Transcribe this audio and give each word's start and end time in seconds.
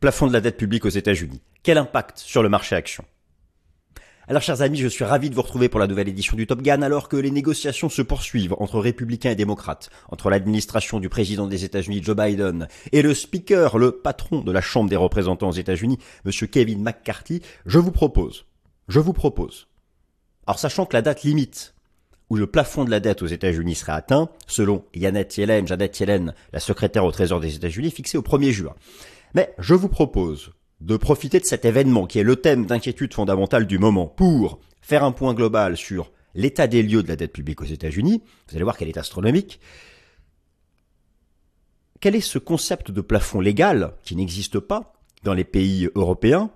Plafond 0.00 0.26
de 0.26 0.32
la 0.34 0.42
dette 0.42 0.58
publique 0.58 0.84
aux 0.84 0.90
États-Unis. 0.90 1.40
Quel 1.62 1.78
impact 1.78 2.18
sur 2.18 2.42
le 2.42 2.50
marché 2.50 2.76
action? 2.76 3.02
Alors 4.28 4.42
chers 4.42 4.60
amis, 4.60 4.76
je 4.76 4.88
suis 4.88 5.04
ravi 5.04 5.30
de 5.30 5.34
vous 5.34 5.40
retrouver 5.40 5.70
pour 5.70 5.80
la 5.80 5.86
nouvelle 5.86 6.08
édition 6.08 6.36
du 6.36 6.46
Top 6.46 6.60
Gun 6.60 6.82
alors 6.82 7.08
que 7.08 7.16
les 7.16 7.30
négociations 7.30 7.88
se 7.88 8.02
poursuivent 8.02 8.54
entre 8.58 8.78
républicains 8.78 9.30
et 9.30 9.36
démocrates, 9.36 9.88
entre 10.10 10.28
l'administration 10.28 11.00
du 11.00 11.08
président 11.08 11.46
des 11.46 11.64
États-Unis 11.64 12.02
Joe 12.02 12.14
Biden 12.14 12.68
et 12.92 13.00
le 13.00 13.14
speaker, 13.14 13.78
le 13.78 13.92
patron 13.92 14.40
de 14.42 14.52
la 14.52 14.60
Chambre 14.60 14.90
des 14.90 14.96
représentants 14.96 15.48
aux 15.48 15.52
États-Unis, 15.52 15.98
monsieur 16.26 16.46
Kevin 16.46 16.82
McCarthy, 16.82 17.40
je 17.64 17.78
vous 17.78 17.92
propose, 17.92 18.44
je 18.88 19.00
vous 19.00 19.14
propose. 19.14 19.68
Alors 20.46 20.58
sachant 20.58 20.84
que 20.84 20.94
la 20.94 21.02
date 21.02 21.22
limite 21.22 21.74
où 22.28 22.36
le 22.36 22.46
plafond 22.46 22.84
de 22.84 22.90
la 22.90 23.00
dette 23.00 23.22
aux 23.22 23.26
États-Unis 23.26 23.76
serait 23.76 23.92
atteint, 23.92 24.28
selon 24.46 24.84
Janet 24.92 25.36
Yellen, 25.38 25.66
Janet 25.66 25.98
Yellen, 26.00 26.34
la 26.52 26.60
secrétaire 26.60 27.04
au 27.04 27.12
Trésor 27.12 27.40
des 27.40 27.54
États-Unis, 27.54 27.90
fixé 27.90 28.18
au 28.18 28.22
1er 28.22 28.50
juin. 28.50 28.74
Mais 29.36 29.54
je 29.58 29.74
vous 29.74 29.90
propose 29.90 30.52
de 30.80 30.96
profiter 30.96 31.38
de 31.40 31.44
cet 31.44 31.66
événement 31.66 32.06
qui 32.06 32.18
est 32.18 32.22
le 32.22 32.36
thème 32.36 32.64
d'inquiétude 32.64 33.12
fondamentale 33.12 33.66
du 33.66 33.78
moment 33.78 34.06
pour 34.06 34.60
faire 34.80 35.04
un 35.04 35.12
point 35.12 35.34
global 35.34 35.76
sur 35.76 36.10
l'état 36.34 36.66
des 36.66 36.82
lieux 36.82 37.02
de 37.02 37.08
la 37.08 37.16
dette 37.16 37.34
publique 37.34 37.60
aux 37.60 37.66
États-Unis. 37.66 38.22
Vous 38.48 38.54
allez 38.54 38.64
voir 38.64 38.78
qu'elle 38.78 38.88
est 38.88 38.96
astronomique. 38.96 39.60
Quel 42.00 42.16
est 42.16 42.22
ce 42.22 42.38
concept 42.38 42.90
de 42.90 43.02
plafond 43.02 43.40
légal 43.40 43.92
qui 44.04 44.16
n'existe 44.16 44.58
pas 44.58 44.94
dans 45.22 45.34
les 45.34 45.44
pays 45.44 45.90
européens? 45.94 46.50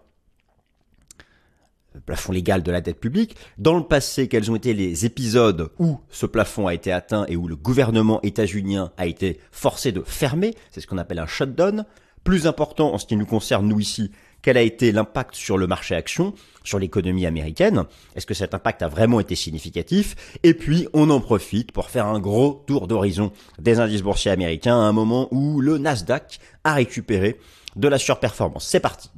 Le 1.92 2.00
plafond 2.00 2.32
légal 2.32 2.62
de 2.62 2.70
la 2.70 2.80
dette 2.80 3.00
publique. 3.00 3.36
Dans 3.58 3.76
le 3.76 3.84
passé, 3.84 4.26
quels 4.26 4.50
ont 4.50 4.56
été 4.56 4.72
les 4.72 5.04
épisodes 5.04 5.70
où 5.78 5.98
ce 6.08 6.24
plafond 6.24 6.66
a 6.66 6.72
été 6.72 6.92
atteint 6.92 7.26
et 7.28 7.36
où 7.36 7.46
le 7.46 7.56
gouvernement 7.56 8.22
états-unien 8.22 8.90
a 8.96 9.04
été 9.04 9.38
forcé 9.50 9.92
de 9.92 10.00
fermer, 10.00 10.54
c'est 10.70 10.80
ce 10.80 10.86
qu'on 10.86 10.98
appelle 10.98 11.18
un 11.18 11.26
shutdown. 11.26 11.84
Plus 12.30 12.46
important 12.46 12.94
en 12.94 12.98
ce 12.98 13.06
qui 13.06 13.16
nous 13.16 13.26
concerne, 13.26 13.66
nous 13.66 13.80
ici, 13.80 14.12
quel 14.40 14.56
a 14.56 14.62
été 14.62 14.92
l'impact 14.92 15.34
sur 15.34 15.58
le 15.58 15.66
marché 15.66 15.96
action, 15.96 16.32
sur 16.62 16.78
l'économie 16.78 17.26
américaine? 17.26 17.86
Est-ce 18.14 18.24
que 18.24 18.34
cet 18.34 18.54
impact 18.54 18.82
a 18.82 18.88
vraiment 18.88 19.18
été 19.18 19.34
significatif? 19.34 20.14
Et 20.44 20.54
puis, 20.54 20.86
on 20.92 21.10
en 21.10 21.18
profite 21.18 21.72
pour 21.72 21.90
faire 21.90 22.06
un 22.06 22.20
gros 22.20 22.62
tour 22.68 22.86
d'horizon 22.86 23.32
des 23.58 23.80
indices 23.80 24.02
boursiers 24.02 24.30
américains 24.30 24.76
à 24.76 24.84
un 24.84 24.92
moment 24.92 25.26
où 25.32 25.60
le 25.60 25.78
Nasdaq 25.78 26.38
a 26.62 26.74
récupéré 26.74 27.40
de 27.74 27.88
la 27.88 27.98
surperformance. 27.98 28.64
C'est 28.64 28.78
parti 28.78 29.10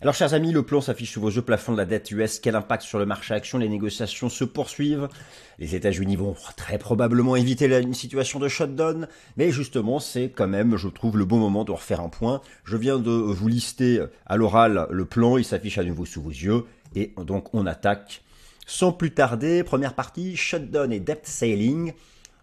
Alors, 0.00 0.14
chers 0.14 0.32
amis, 0.32 0.52
le 0.52 0.62
plan 0.62 0.80
s'affiche 0.80 1.14
sous 1.14 1.20
vos 1.20 1.28
yeux, 1.28 1.42
plafond 1.42 1.72
de 1.72 1.76
la 1.76 1.84
dette 1.84 2.12
US. 2.12 2.38
Quel 2.38 2.54
impact 2.54 2.84
sur 2.84 3.00
le 3.00 3.04
marché 3.04 3.34
action? 3.34 3.58
Les 3.58 3.68
négociations 3.68 4.28
se 4.28 4.44
poursuivent. 4.44 5.08
Les 5.58 5.74
États-Unis 5.74 6.14
vont 6.14 6.36
très 6.56 6.78
probablement 6.78 7.34
éviter 7.34 7.66
une 7.66 7.94
situation 7.94 8.38
de 8.38 8.46
shutdown. 8.46 9.08
Mais 9.36 9.50
justement, 9.50 9.98
c'est 9.98 10.28
quand 10.28 10.46
même, 10.46 10.76
je 10.76 10.86
trouve, 10.86 11.18
le 11.18 11.24
bon 11.24 11.38
moment 11.38 11.64
de 11.64 11.72
refaire 11.72 12.00
un 12.00 12.10
point. 12.10 12.42
Je 12.62 12.76
viens 12.76 13.00
de 13.00 13.10
vous 13.10 13.48
lister 13.48 14.00
à 14.26 14.36
l'oral 14.36 14.86
le 14.88 15.04
plan. 15.04 15.36
Il 15.36 15.44
s'affiche 15.44 15.78
à 15.78 15.82
nouveau 15.82 16.06
sous 16.06 16.22
vos 16.22 16.30
yeux. 16.30 16.64
Et 16.94 17.12
donc, 17.16 17.52
on 17.52 17.66
attaque 17.66 18.22
sans 18.68 18.92
plus 18.92 19.10
tarder. 19.10 19.64
Première 19.64 19.94
partie, 19.94 20.36
shutdown 20.36 20.92
et 20.92 21.00
debt 21.00 21.22
sailing 21.24 21.92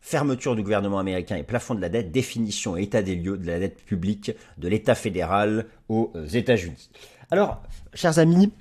fermeture 0.01 0.55
du 0.55 0.61
gouvernement 0.61 0.99
américain 0.99 1.35
et 1.35 1.41
plafond 1.41 1.73
de 1.73 1.81
la 1.81 1.89
dette, 1.89 2.11
définition 2.11 2.77
et 2.77 2.83
état 2.83 3.01
des 3.01 3.15
lieux 3.15 3.39
de 3.39 3.47
la 3.47 3.57
dette 3.57 3.81
publique 3.83 4.33
de 4.59 4.67
l'État 4.67 4.93
fédéral 4.93 5.65
aux 5.89 6.13
États-Unis. 6.31 6.91
Alors, 7.31 7.63
chers 7.93 8.19
amis, 8.19 8.51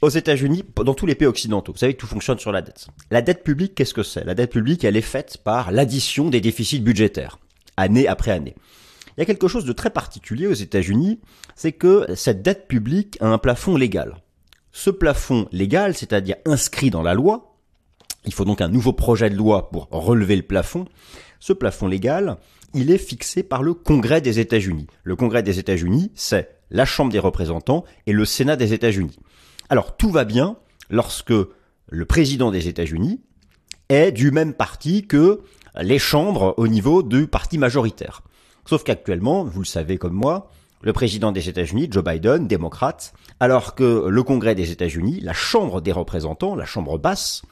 aux 0.00 0.08
États-Unis, 0.08 0.64
dans 0.76 0.94
tous 0.94 1.06
les 1.06 1.16
pays 1.16 1.26
occidentaux, 1.26 1.72
vous 1.72 1.78
savez 1.78 1.94
que 1.94 2.00
tout 2.00 2.06
fonctionne 2.06 2.38
sur 2.38 2.52
la 2.52 2.62
dette. 2.62 2.86
La 3.10 3.20
dette 3.20 3.42
publique, 3.42 3.74
qu'est-ce 3.74 3.94
que 3.94 4.04
c'est? 4.04 4.24
La 4.24 4.34
dette 4.34 4.52
publique, 4.52 4.84
elle 4.84 4.96
est 4.96 5.00
faite 5.00 5.38
par 5.42 5.72
l'addition 5.72 6.30
des 6.30 6.40
déficits 6.40 6.80
budgétaires, 6.80 7.38
année 7.76 8.06
après 8.06 8.30
année. 8.30 8.54
Il 9.16 9.20
y 9.20 9.22
a 9.22 9.26
quelque 9.26 9.48
chose 9.48 9.64
de 9.64 9.72
très 9.72 9.90
particulier 9.90 10.46
aux 10.46 10.54
États-Unis, 10.54 11.18
c'est 11.56 11.72
que 11.72 12.06
cette 12.14 12.42
dette 12.42 12.68
publique 12.68 13.18
a 13.20 13.26
un 13.26 13.38
plafond 13.38 13.76
légal. 13.76 14.18
Ce 14.70 14.90
plafond 14.90 15.48
légal, 15.50 15.94
c'est-à-dire 15.96 16.36
inscrit 16.46 16.90
dans 16.90 17.02
la 17.02 17.14
loi, 17.14 17.56
il 18.24 18.32
faut 18.32 18.44
donc 18.44 18.60
un 18.60 18.68
nouveau 18.68 18.92
projet 18.92 19.30
de 19.30 19.36
loi 19.36 19.70
pour 19.70 19.88
relever 19.90 20.36
le 20.36 20.42
plafond. 20.42 20.84
Ce 21.40 21.52
plafond 21.52 21.88
légal, 21.88 22.36
il 22.74 22.92
est 22.92 22.98
fixé 22.98 23.42
par 23.42 23.64
le 23.64 23.74
Congrès 23.74 24.20
des 24.20 24.38
États-Unis. 24.38 24.86
Le 25.02 25.16
Congrès 25.16 25.42
des 25.42 25.58
États-Unis, 25.58 26.12
c'est 26.14 26.57
la 26.70 26.84
Chambre 26.84 27.12
des 27.12 27.18
représentants 27.18 27.84
et 28.06 28.12
le 28.12 28.24
Sénat 28.24 28.56
des 28.56 28.72
États-Unis. 28.72 29.18
Alors 29.68 29.96
tout 29.96 30.10
va 30.10 30.24
bien 30.24 30.56
lorsque 30.90 31.32
le 31.90 32.04
président 32.04 32.50
des 32.50 32.68
États-Unis 32.68 33.20
est 33.88 34.12
du 34.12 34.30
même 34.30 34.54
parti 34.54 35.06
que 35.06 35.40
les 35.80 35.98
chambres 35.98 36.54
au 36.56 36.68
niveau 36.68 37.02
du 37.02 37.26
parti 37.26 37.58
majoritaire. 37.58 38.22
Sauf 38.66 38.84
qu'actuellement, 38.84 39.44
vous 39.44 39.60
le 39.60 39.66
savez 39.66 39.96
comme 39.96 40.12
moi, 40.12 40.50
le 40.82 40.92
président 40.92 41.32
des 41.32 41.48
États-Unis, 41.48 41.88
Joe 41.90 42.04
Biden, 42.04 42.46
démocrate, 42.46 43.14
alors 43.40 43.74
que 43.74 44.08
le 44.08 44.22
Congrès 44.22 44.54
des 44.54 44.70
États-Unis, 44.70 45.20
la 45.22 45.32
Chambre 45.32 45.80
des 45.80 45.92
représentants, 45.92 46.54
la 46.54 46.66
Chambre 46.66 46.98
basse, 46.98 47.42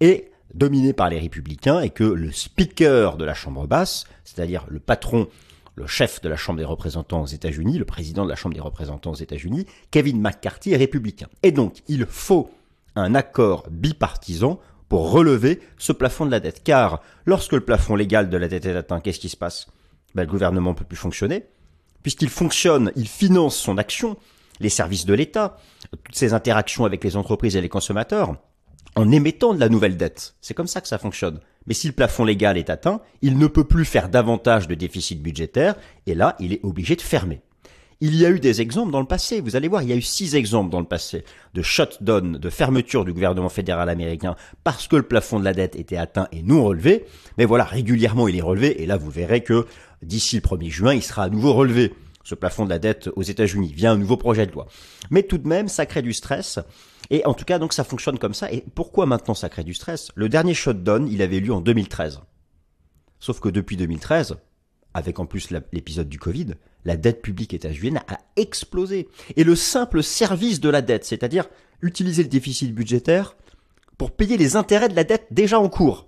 est 0.00 0.30
dominée 0.54 0.92
par 0.92 1.08
les 1.08 1.18
républicains 1.18 1.80
et 1.80 1.90
que 1.90 2.04
le 2.04 2.32
speaker 2.32 3.16
de 3.16 3.24
la 3.24 3.34
Chambre 3.34 3.66
basse, 3.66 4.06
c'est-à-dire 4.24 4.64
le 4.68 4.80
patron 4.80 5.28
le 5.76 5.86
chef 5.86 6.20
de 6.20 6.28
la 6.28 6.36
Chambre 6.36 6.58
des 6.58 6.64
représentants 6.64 7.22
aux 7.22 7.26
États-Unis, 7.26 7.78
le 7.78 7.84
président 7.84 8.24
de 8.24 8.30
la 8.30 8.36
Chambre 8.36 8.54
des 8.54 8.60
représentants 8.60 9.12
aux 9.12 9.16
États-Unis, 9.16 9.66
Kevin 9.90 10.20
McCarthy 10.20 10.72
est 10.72 10.76
républicain. 10.76 11.26
Et 11.42 11.52
donc, 11.52 11.82
il 11.88 12.06
faut 12.06 12.50
un 12.96 13.14
accord 13.14 13.66
bipartisan 13.70 14.60
pour 14.88 15.10
relever 15.10 15.60
ce 15.78 15.92
plafond 15.92 16.26
de 16.26 16.30
la 16.30 16.40
dette. 16.40 16.62
Car 16.62 17.00
lorsque 17.26 17.52
le 17.52 17.60
plafond 17.60 17.96
légal 17.96 18.30
de 18.30 18.36
la 18.36 18.48
dette 18.48 18.66
est 18.66 18.76
atteint, 18.76 19.00
qu'est-ce 19.00 19.18
qui 19.18 19.28
se 19.28 19.36
passe? 19.36 19.66
Ben, 20.14 20.22
Le 20.22 20.30
gouvernement 20.30 20.70
ne 20.70 20.76
peut 20.76 20.84
plus 20.84 20.96
fonctionner, 20.96 21.46
puisqu'il 22.02 22.28
fonctionne, 22.28 22.92
il 22.94 23.08
finance 23.08 23.56
son 23.56 23.78
action, 23.78 24.16
les 24.60 24.68
services 24.68 25.06
de 25.06 25.14
l'État, 25.14 25.56
toutes 26.04 26.14
ses 26.14 26.34
interactions 26.34 26.84
avec 26.84 27.02
les 27.02 27.16
entreprises 27.16 27.56
et 27.56 27.60
les 27.60 27.68
consommateurs, 27.68 28.36
en 28.94 29.10
émettant 29.10 29.54
de 29.54 29.60
la 29.60 29.68
nouvelle 29.68 29.96
dette. 29.96 30.36
C'est 30.40 30.54
comme 30.54 30.68
ça 30.68 30.80
que 30.80 30.86
ça 30.86 30.98
fonctionne. 30.98 31.40
Mais 31.66 31.74
si 31.74 31.86
le 31.86 31.92
plafond 31.92 32.24
légal 32.24 32.58
est 32.58 32.70
atteint, 32.70 33.00
il 33.22 33.38
ne 33.38 33.46
peut 33.46 33.64
plus 33.64 33.84
faire 33.84 34.08
davantage 34.08 34.68
de 34.68 34.74
déficit 34.74 35.22
budgétaire, 35.22 35.76
et 36.06 36.14
là, 36.14 36.36
il 36.40 36.52
est 36.52 36.64
obligé 36.64 36.96
de 36.96 37.02
fermer. 37.02 37.40
Il 38.00 38.16
y 38.16 38.26
a 38.26 38.30
eu 38.30 38.40
des 38.40 38.60
exemples 38.60 38.90
dans 38.90 39.00
le 39.00 39.06
passé, 39.06 39.40
vous 39.40 39.56
allez 39.56 39.68
voir, 39.68 39.82
il 39.82 39.88
y 39.88 39.92
a 39.92 39.96
eu 39.96 40.02
six 40.02 40.34
exemples 40.34 40.70
dans 40.70 40.80
le 40.80 40.86
passé 40.86 41.24
de 41.54 41.62
shutdown, 41.62 42.36
de 42.36 42.50
fermeture 42.50 43.04
du 43.04 43.12
gouvernement 43.12 43.48
fédéral 43.48 43.88
américain 43.88 44.36
parce 44.62 44.88
que 44.88 44.96
le 44.96 45.04
plafond 45.04 45.38
de 45.38 45.44
la 45.44 45.54
dette 45.54 45.76
était 45.76 45.96
atteint 45.96 46.28
et 46.32 46.42
non 46.42 46.64
relevé. 46.64 47.06
Mais 47.38 47.44
voilà, 47.44 47.64
régulièrement 47.64 48.28
il 48.28 48.36
est 48.36 48.42
relevé, 48.42 48.82
et 48.82 48.86
là 48.86 48.96
vous 48.96 49.10
verrez 49.10 49.42
que 49.42 49.66
d'ici 50.02 50.36
le 50.36 50.42
1er 50.42 50.70
juin, 50.70 50.92
il 50.92 51.02
sera 51.02 51.22
à 51.22 51.28
nouveau 51.28 51.54
relevé 51.54 51.94
ce 52.24 52.34
plafond 52.34 52.64
de 52.64 52.70
la 52.70 52.78
dette 52.78 53.08
aux 53.14 53.22
États-Unis 53.22 53.72
via 53.72 53.92
un 53.92 53.96
nouveau 53.96 54.16
projet 54.16 54.46
de 54.46 54.52
loi. 54.52 54.66
Mais 55.10 55.22
tout 55.22 55.38
de 55.38 55.46
même, 55.46 55.68
ça 55.68 55.86
crée 55.86 56.02
du 56.02 56.12
stress. 56.12 56.58
Et 57.10 57.24
en 57.26 57.34
tout 57.34 57.44
cas, 57.44 57.58
donc 57.58 57.72
ça 57.74 57.84
fonctionne 57.84 58.18
comme 58.18 58.34
ça. 58.34 58.50
Et 58.50 58.64
pourquoi 58.74 59.06
maintenant 59.06 59.34
ça 59.34 59.48
crée 59.48 59.64
du 59.64 59.74
stress? 59.74 60.10
Le 60.14 60.28
dernier 60.28 60.54
shutdown, 60.54 61.06
il 61.06 61.22
avait 61.22 61.40
lieu 61.40 61.52
en 61.52 61.60
2013. 61.60 62.20
Sauf 63.20 63.40
que 63.40 63.50
depuis 63.50 63.76
2013, 63.76 64.36
avec 64.94 65.18
en 65.18 65.26
plus 65.26 65.50
l'épisode 65.72 66.08
du 66.08 66.18
Covid, 66.18 66.54
la 66.84 66.96
dette 66.96 67.20
publique 67.20 67.52
états-unienne 67.52 68.02
a 68.08 68.18
explosé. 68.36 69.08
Et 69.36 69.44
le 69.44 69.56
simple 69.56 70.02
service 70.02 70.60
de 70.60 70.68
la 70.68 70.82
dette, 70.82 71.04
c'est-à-dire 71.04 71.46
utiliser 71.82 72.22
le 72.22 72.28
déficit 72.28 72.74
budgétaire 72.74 73.36
pour 73.98 74.12
payer 74.12 74.36
les 74.36 74.56
intérêts 74.56 74.88
de 74.88 74.96
la 74.96 75.04
dette 75.04 75.26
déjà 75.30 75.60
en 75.60 75.68
cours, 75.68 76.06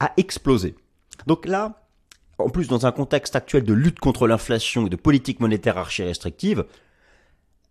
a 0.00 0.12
explosé. 0.16 0.74
Donc 1.26 1.46
là, 1.46 1.85
en 2.38 2.48
plus 2.48 2.68
dans 2.68 2.86
un 2.86 2.92
contexte 2.92 3.36
actuel 3.36 3.64
de 3.64 3.72
lutte 3.72 3.98
contre 3.98 4.26
l'inflation 4.26 4.86
et 4.86 4.90
de 4.90 4.96
politique 4.96 5.40
monétaire 5.40 5.78
archi-restrictive, 5.78 6.64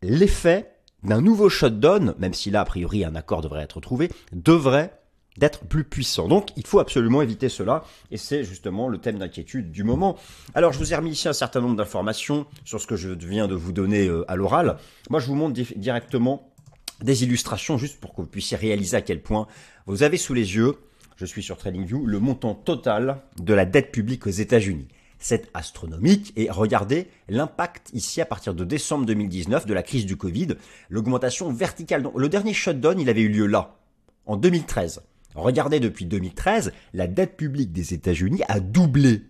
l'effet 0.01 0.71
d'un 1.03 1.21
nouveau 1.21 1.49
shutdown, 1.49 2.15
même 2.17 2.33
si 2.33 2.49
là, 2.49 2.61
a 2.61 2.65
priori, 2.65 3.05
un 3.05 3.15
accord 3.15 3.41
devrait 3.41 3.63
être 3.63 3.79
trouvé, 3.79 4.09
devrait 4.33 4.91
d'être 5.37 5.65
plus 5.65 5.83
puissant. 5.83 6.27
Donc 6.27 6.49
il 6.55 6.65
faut 6.65 6.79
absolument 6.79 7.21
éviter 7.21 7.49
cela, 7.49 7.83
et 8.09 8.17
c'est 8.17 8.43
justement 8.43 8.87
le 8.87 8.97
thème 8.97 9.17
d'inquiétude 9.17 9.71
du 9.71 9.83
moment. 9.83 10.17
Alors 10.53 10.71
je 10.71 10.79
vous 10.79 10.93
ai 10.93 10.95
remis 10.95 11.11
ici 11.11 11.27
un 11.27 11.33
certain 11.33 11.61
nombre 11.61 11.75
d'informations 11.75 12.45
sur 12.63 12.79
ce 12.79 12.87
que 12.87 12.95
je 12.95 13.09
viens 13.09 13.47
de 13.47 13.55
vous 13.55 13.73
donner 13.73 14.07
euh, 14.07 14.29
à 14.29 14.35
l'oral. 14.35 14.77
Moi 15.09 15.19
je 15.19 15.27
vous 15.27 15.35
montre 15.35 15.59
directement 15.75 16.53
des 17.01 17.23
illustrations, 17.23 17.77
juste 17.77 17.99
pour 17.99 18.13
que 18.13 18.21
vous 18.21 18.27
puissiez 18.27 18.55
réaliser 18.55 18.95
à 18.95 19.01
quel 19.01 19.21
point 19.21 19.47
vous 19.85 20.03
avez 20.03 20.17
sous 20.17 20.33
les 20.33 20.55
yeux 20.55 20.75
je 21.15 21.25
suis 21.25 21.43
sur 21.43 21.57
TradingView, 21.57 22.05
le 22.05 22.19
montant 22.19 22.55
total 22.55 23.21
de 23.39 23.53
la 23.53 23.65
dette 23.65 23.91
publique 23.91 24.27
aux 24.27 24.31
États-Unis. 24.31 24.87
C'est 25.17 25.49
astronomique 25.53 26.33
et 26.35 26.51
regardez 26.51 27.07
l'impact 27.29 27.89
ici 27.93 28.21
à 28.21 28.25
partir 28.25 28.53
de 28.53 28.65
décembre 28.65 29.05
2019 29.05 29.65
de 29.65 29.73
la 29.73 29.81
crise 29.81 30.05
du 30.05 30.17
Covid, 30.17 30.49
l'augmentation 30.89 31.51
verticale. 31.51 32.05
Le 32.15 32.29
dernier 32.29 32.53
shutdown, 32.53 32.99
il 32.99 33.09
avait 33.09 33.21
eu 33.21 33.29
lieu 33.29 33.45
là, 33.45 33.77
en 34.25 34.35
2013. 34.35 35.01
Regardez 35.35 35.79
depuis 35.79 36.05
2013, 36.05 36.73
la 36.93 37.07
dette 37.07 37.37
publique 37.37 37.71
des 37.71 37.93
États-Unis 37.93 38.41
a 38.47 38.59
doublé. 38.59 39.23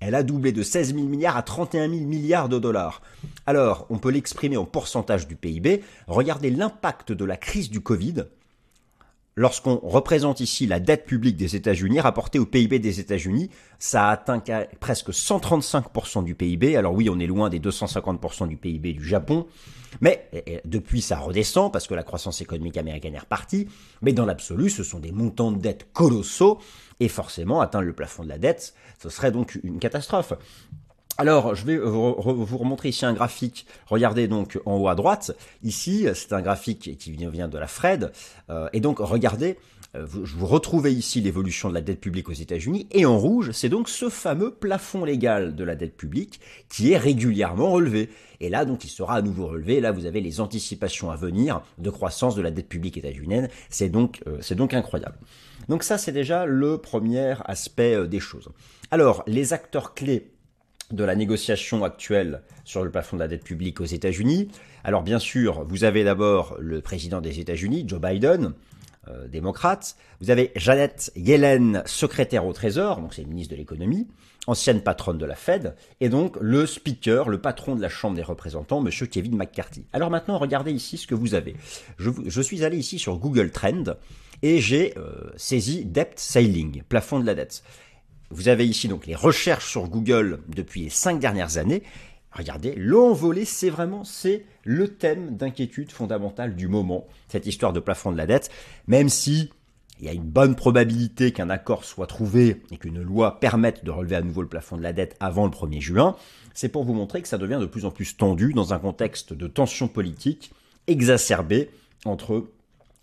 Elle 0.00 0.14
a 0.14 0.22
doublé 0.22 0.52
de 0.52 0.62
16 0.62 0.94
000 0.94 1.06
milliards 1.06 1.36
à 1.36 1.42
31 1.42 1.88
000 1.88 2.02
milliards 2.02 2.48
de 2.48 2.58
dollars. 2.58 3.00
Alors, 3.46 3.86
on 3.88 3.98
peut 3.98 4.10
l'exprimer 4.10 4.56
en 4.56 4.66
pourcentage 4.66 5.26
du 5.26 5.36
PIB. 5.36 5.82
Regardez 6.06 6.50
l'impact 6.50 7.12
de 7.12 7.24
la 7.24 7.36
crise 7.36 7.70
du 7.70 7.80
Covid 7.80 8.24
lorsqu'on 9.36 9.76
représente 9.82 10.40
ici 10.40 10.66
la 10.66 10.80
dette 10.80 11.04
publique 11.04 11.36
des 11.36 11.56
États-Unis 11.56 12.00
rapportée 12.00 12.38
au 12.38 12.46
PIB 12.46 12.78
des 12.78 13.00
États-Unis, 13.00 13.50
ça 13.78 14.08
atteint 14.08 14.42
presque 14.80 15.10
135% 15.10 16.24
du 16.24 16.34
PIB. 16.34 16.76
Alors 16.76 16.94
oui, 16.94 17.08
on 17.10 17.18
est 17.20 17.26
loin 17.26 17.50
des 17.50 17.60
250% 17.60 18.48
du 18.48 18.56
PIB 18.56 18.94
du 18.94 19.04
Japon, 19.04 19.46
mais 20.00 20.28
depuis 20.64 21.02
ça 21.02 21.18
redescend 21.18 21.70
parce 21.70 21.86
que 21.86 21.94
la 21.94 22.02
croissance 22.02 22.40
économique 22.40 22.78
américaine 22.78 23.14
est 23.14 23.20
repartie. 23.20 23.68
Mais 24.00 24.12
dans 24.12 24.24
l'absolu, 24.24 24.70
ce 24.70 24.82
sont 24.82 25.00
des 25.00 25.12
montants 25.12 25.52
de 25.52 25.58
dette 25.58 25.92
colossaux 25.92 26.58
et 26.98 27.08
forcément 27.08 27.60
atteindre 27.60 27.84
le 27.84 27.92
plafond 27.92 28.24
de 28.24 28.30
la 28.30 28.38
dette, 28.38 28.74
ce 29.02 29.10
serait 29.10 29.32
donc 29.32 29.58
une 29.62 29.78
catastrophe. 29.78 30.32
Alors, 31.18 31.54
je 31.54 31.64
vais 31.64 31.78
vous 31.78 32.58
remontrer 32.58 32.90
ici 32.90 33.06
un 33.06 33.14
graphique. 33.14 33.66
Regardez 33.86 34.28
donc 34.28 34.60
en 34.66 34.76
haut 34.76 34.88
à 34.88 34.94
droite. 34.94 35.34
Ici, 35.62 36.06
c'est 36.14 36.34
un 36.34 36.42
graphique 36.42 36.98
qui 36.98 37.12
vient 37.12 37.48
de 37.48 37.58
la 37.58 37.66
Fred. 37.66 38.12
Euh, 38.50 38.68
et 38.74 38.80
donc, 38.80 38.98
regardez, 38.98 39.56
euh, 39.94 40.04
vous, 40.04 40.46
retrouvez 40.46 40.92
ici 40.92 41.22
l'évolution 41.22 41.70
de 41.70 41.74
la 41.74 41.80
dette 41.80 42.00
publique 42.00 42.28
aux 42.28 42.34
États-Unis. 42.34 42.86
Et 42.90 43.06
en 43.06 43.18
rouge, 43.18 43.52
c'est 43.52 43.70
donc 43.70 43.88
ce 43.88 44.10
fameux 44.10 44.50
plafond 44.50 45.06
légal 45.06 45.54
de 45.54 45.64
la 45.64 45.74
dette 45.74 45.96
publique 45.96 46.38
qui 46.68 46.92
est 46.92 46.98
régulièrement 46.98 47.70
relevé. 47.70 48.10
Et 48.40 48.50
là, 48.50 48.66
donc, 48.66 48.84
il 48.84 48.90
sera 48.90 49.14
à 49.14 49.22
nouveau 49.22 49.46
relevé. 49.46 49.80
Là, 49.80 49.92
vous 49.92 50.04
avez 50.04 50.20
les 50.20 50.40
anticipations 50.40 51.10
à 51.10 51.16
venir 51.16 51.62
de 51.78 51.88
croissance 51.88 52.34
de 52.34 52.42
la 52.42 52.50
dette 52.50 52.68
publique 52.68 52.98
états-unienne. 52.98 53.48
C'est 53.70 53.88
donc, 53.88 54.20
euh, 54.26 54.36
c'est 54.42 54.54
donc 54.54 54.74
incroyable. 54.74 55.16
Donc 55.70 55.82
ça, 55.82 55.96
c'est 55.96 56.12
déjà 56.12 56.44
le 56.44 56.76
premier 56.76 57.34
aspect 57.46 58.06
des 58.06 58.20
choses. 58.20 58.50
Alors, 58.90 59.24
les 59.26 59.54
acteurs 59.54 59.94
clés 59.94 60.35
de 60.90 61.04
la 61.04 61.16
négociation 61.16 61.84
actuelle 61.84 62.42
sur 62.64 62.84
le 62.84 62.90
plafond 62.90 63.16
de 63.16 63.22
la 63.22 63.28
dette 63.28 63.44
publique 63.44 63.80
aux 63.80 63.86
États-Unis. 63.86 64.48
Alors 64.84 65.02
bien 65.02 65.18
sûr, 65.18 65.64
vous 65.64 65.84
avez 65.84 66.04
d'abord 66.04 66.56
le 66.60 66.80
président 66.80 67.20
des 67.20 67.40
États-Unis, 67.40 67.84
Joe 67.86 68.00
Biden, 68.00 68.52
euh, 69.08 69.28
démocrate. 69.28 69.96
Vous 70.20 70.30
avez 70.30 70.50
Janet 70.56 71.12
Yellen, 71.14 71.82
secrétaire 71.86 72.44
au 72.44 72.52
Trésor, 72.52 73.00
donc 73.00 73.14
c'est 73.14 73.24
ministre 73.24 73.52
de 73.52 73.58
l'économie, 73.58 74.08
ancienne 74.48 74.80
patronne 74.80 75.18
de 75.18 75.24
la 75.24 75.36
Fed, 75.36 75.76
et 76.00 76.08
donc 76.08 76.36
le 76.40 76.66
speaker, 76.66 77.28
le 77.28 77.40
patron 77.40 77.76
de 77.76 77.82
la 77.82 77.88
Chambre 77.88 78.16
des 78.16 78.22
représentants, 78.22 78.80
Monsieur 78.80 79.06
Kevin 79.06 79.36
McCarthy. 79.36 79.84
Alors 79.92 80.10
maintenant, 80.10 80.38
regardez 80.38 80.72
ici 80.72 80.96
ce 80.96 81.06
que 81.06 81.14
vous 81.14 81.34
avez. 81.34 81.54
Je, 81.98 82.40
suis 82.40 82.64
allé 82.64 82.78
ici 82.78 82.98
sur 82.98 83.18
Google 83.18 83.50
Trend 83.50 83.84
et 84.42 84.60
j'ai 84.60 84.96
euh, 84.98 85.30
saisi 85.36 85.84
Debt 85.84 86.14
Sailing, 86.16 86.82
plafond 86.88 87.20
de 87.20 87.26
la 87.26 87.34
dette. 87.34 87.62
Vous 88.30 88.48
avez 88.48 88.66
ici 88.66 88.88
donc 88.88 89.06
les 89.06 89.14
recherches 89.14 89.70
sur 89.70 89.88
Google 89.88 90.40
depuis 90.48 90.82
les 90.82 90.90
cinq 90.90 91.20
dernières 91.20 91.58
années. 91.58 91.82
Regardez, 92.32 92.74
l'envolée, 92.76 93.44
c'est 93.44 93.70
vraiment 93.70 94.04
c'est 94.04 94.44
le 94.64 94.88
thème 94.88 95.36
d'inquiétude 95.36 95.92
fondamentale 95.92 96.54
du 96.54 96.68
moment, 96.68 97.06
cette 97.28 97.46
histoire 97.46 97.72
de 97.72 97.80
plafond 97.80 98.12
de 98.12 98.16
la 98.16 98.26
dette, 98.26 98.50
même 98.88 99.08
si 99.08 99.50
il 100.00 100.06
y 100.06 100.08
a 100.10 100.12
une 100.12 100.24
bonne 100.24 100.54
probabilité 100.54 101.32
qu'un 101.32 101.48
accord 101.48 101.84
soit 101.84 102.06
trouvé 102.06 102.62
et 102.70 102.76
qu'une 102.76 103.00
loi 103.00 103.40
permette 103.40 103.84
de 103.84 103.90
relever 103.90 104.16
à 104.16 104.20
nouveau 104.20 104.42
le 104.42 104.48
plafond 104.48 104.76
de 104.76 104.82
la 104.82 104.92
dette 104.92 105.16
avant 105.20 105.46
le 105.46 105.50
1er 105.50 105.80
juin, 105.80 106.16
c'est 106.52 106.68
pour 106.68 106.84
vous 106.84 106.92
montrer 106.92 107.22
que 107.22 107.28
ça 107.28 107.38
devient 107.38 107.58
de 107.58 107.66
plus 107.66 107.86
en 107.86 107.90
plus 107.90 108.16
tendu 108.16 108.52
dans 108.52 108.74
un 108.74 108.78
contexte 108.78 109.32
de 109.32 109.46
tension 109.46 109.88
politique 109.88 110.52
exacerbée 110.86 111.70
entre 112.04 112.48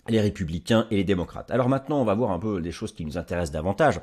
les 0.08 0.22
républicains 0.22 0.86
et 0.92 0.98
les 0.98 1.04
démocrates. 1.04 1.50
Alors 1.50 1.70
maintenant, 1.70 2.00
on 2.00 2.06
va 2.06 2.14
voir 2.14 2.32
un 2.32 2.40
peu 2.40 2.60
les 2.60 2.72
choses 2.72 2.94
qui 2.94 3.06
nous 3.06 3.18
intéressent 3.18 3.54
davantage. 3.54 4.00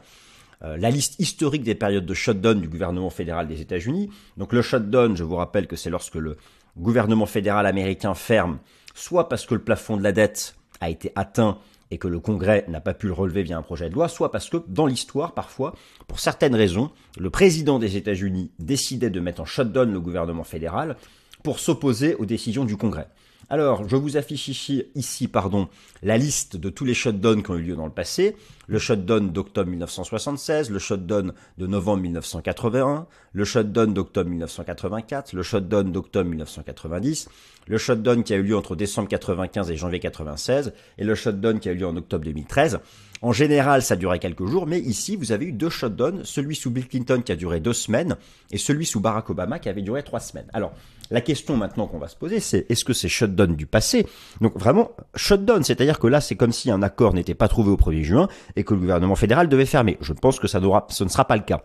Euh, 0.62 0.76
la 0.76 0.90
liste 0.90 1.18
historique 1.18 1.62
des 1.62 1.74
périodes 1.74 2.04
de 2.04 2.14
shutdown 2.14 2.60
du 2.60 2.68
gouvernement 2.68 3.08
fédéral 3.10 3.48
des 3.48 3.60
États-Unis. 3.62 4.10
Donc 4.36 4.52
le 4.52 4.60
shutdown, 4.60 5.16
je 5.16 5.24
vous 5.24 5.36
rappelle 5.36 5.66
que 5.66 5.76
c'est 5.76 5.90
lorsque 5.90 6.16
le 6.16 6.36
gouvernement 6.76 7.26
fédéral 7.26 7.66
américain 7.66 8.14
ferme, 8.14 8.58
soit 8.94 9.28
parce 9.28 9.46
que 9.46 9.54
le 9.54 9.62
plafond 9.62 9.96
de 9.96 10.02
la 10.02 10.12
dette 10.12 10.56
a 10.80 10.90
été 10.90 11.12
atteint 11.16 11.58
et 11.90 11.98
que 11.98 12.08
le 12.08 12.20
Congrès 12.20 12.64
n'a 12.68 12.80
pas 12.80 12.94
pu 12.94 13.06
le 13.06 13.12
relever 13.12 13.42
via 13.42 13.56
un 13.56 13.62
projet 13.62 13.88
de 13.88 13.94
loi, 13.94 14.08
soit 14.08 14.30
parce 14.30 14.48
que 14.48 14.58
dans 14.68 14.86
l'histoire, 14.86 15.32
parfois, 15.32 15.74
pour 16.06 16.20
certaines 16.20 16.54
raisons, 16.54 16.90
le 17.18 17.30
président 17.30 17.78
des 17.78 17.96
États-Unis 17.96 18.50
décidait 18.58 19.10
de 19.10 19.18
mettre 19.18 19.40
en 19.40 19.46
shutdown 19.46 19.90
le 19.90 20.00
gouvernement 20.00 20.44
fédéral 20.44 20.96
pour 21.42 21.58
s'opposer 21.58 22.14
aux 22.16 22.26
décisions 22.26 22.64
du 22.64 22.76
Congrès. 22.76 23.08
Alors, 23.48 23.88
je 23.88 23.96
vous 23.96 24.16
affiche 24.16 24.46
ici, 24.46 24.84
ici 24.94 25.26
pardon, 25.26 25.68
la 26.04 26.16
liste 26.16 26.56
de 26.56 26.70
tous 26.70 26.84
les 26.84 26.94
shutdowns 26.94 27.42
qui 27.42 27.50
ont 27.50 27.56
eu 27.56 27.62
lieu 27.62 27.76
dans 27.76 27.86
le 27.86 27.92
passé. 27.92 28.36
Le 28.70 28.78
shutdown 28.78 29.32
d'octobre 29.32 29.68
1976, 29.68 30.70
le 30.70 30.78
shutdown 30.78 31.32
de 31.58 31.66
novembre 31.66 32.02
1981, 32.02 33.08
le 33.32 33.44
shutdown 33.44 33.92
d'octobre 33.92 34.30
1984, 34.30 35.32
le 35.32 35.42
shutdown 35.42 35.90
d'octobre 35.90 36.28
1990, 36.28 37.28
le 37.66 37.78
shutdown 37.78 38.22
qui 38.22 38.32
a 38.32 38.36
eu 38.36 38.44
lieu 38.44 38.56
entre 38.56 38.76
décembre 38.76 39.08
1995 39.08 39.72
et 39.72 39.76
janvier 39.76 39.98
1996, 39.98 40.72
et 40.98 41.04
le 41.04 41.16
shutdown 41.16 41.58
qui 41.58 41.68
a 41.68 41.72
eu 41.72 41.78
lieu 41.78 41.86
en 41.88 41.96
octobre 41.96 42.24
2013. 42.24 42.78
En 43.22 43.32
général, 43.32 43.82
ça 43.82 43.96
durait 43.96 44.20
quelques 44.20 44.46
jours, 44.46 44.68
mais 44.68 44.78
ici, 44.78 45.16
vous 45.16 45.32
avez 45.32 45.46
eu 45.46 45.52
deux 45.52 45.68
shutdowns, 45.68 46.24
celui 46.24 46.54
sous 46.54 46.70
Bill 46.70 46.86
Clinton 46.86 47.22
qui 47.24 47.32
a 47.32 47.36
duré 47.36 47.58
deux 47.58 47.72
semaines, 47.72 48.16
et 48.52 48.56
celui 48.56 48.86
sous 48.86 49.00
Barack 49.00 49.30
Obama 49.30 49.58
qui 49.58 49.68
avait 49.68 49.82
duré 49.82 50.04
trois 50.04 50.20
semaines. 50.20 50.46
Alors, 50.52 50.72
la 51.10 51.20
question 51.20 51.56
maintenant 51.56 51.86
qu'on 51.86 51.98
va 51.98 52.06
se 52.06 52.16
poser, 52.16 52.38
c'est 52.38 52.70
est-ce 52.70 52.84
que 52.84 52.92
c'est 52.92 53.08
shutdown 53.08 53.56
du 53.56 53.66
passé 53.66 54.06
Donc 54.40 54.56
vraiment, 54.56 54.92
shutdown, 55.16 55.64
c'est-à-dire 55.64 55.98
que 55.98 56.06
là, 56.06 56.20
c'est 56.20 56.36
comme 56.36 56.52
si 56.52 56.70
un 56.70 56.82
accord 56.82 57.14
n'était 57.14 57.34
pas 57.34 57.48
trouvé 57.48 57.70
au 57.70 57.76
1er 57.76 58.02
juin 58.04 58.28
que 58.64 58.74
le 58.74 58.80
gouvernement 58.80 59.16
fédéral 59.16 59.48
devait 59.48 59.66
fermer. 59.66 59.98
Je 60.00 60.12
pense 60.12 60.38
que 60.38 60.48
ça 60.48 60.60
ce 60.88 61.04
ne 61.04 61.08
sera 61.08 61.26
pas 61.26 61.36
le 61.36 61.42
cas. 61.42 61.62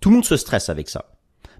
Tout 0.00 0.10
le 0.10 0.16
monde 0.16 0.24
se 0.24 0.36
stresse 0.36 0.68
avec 0.68 0.88
ça. 0.88 1.06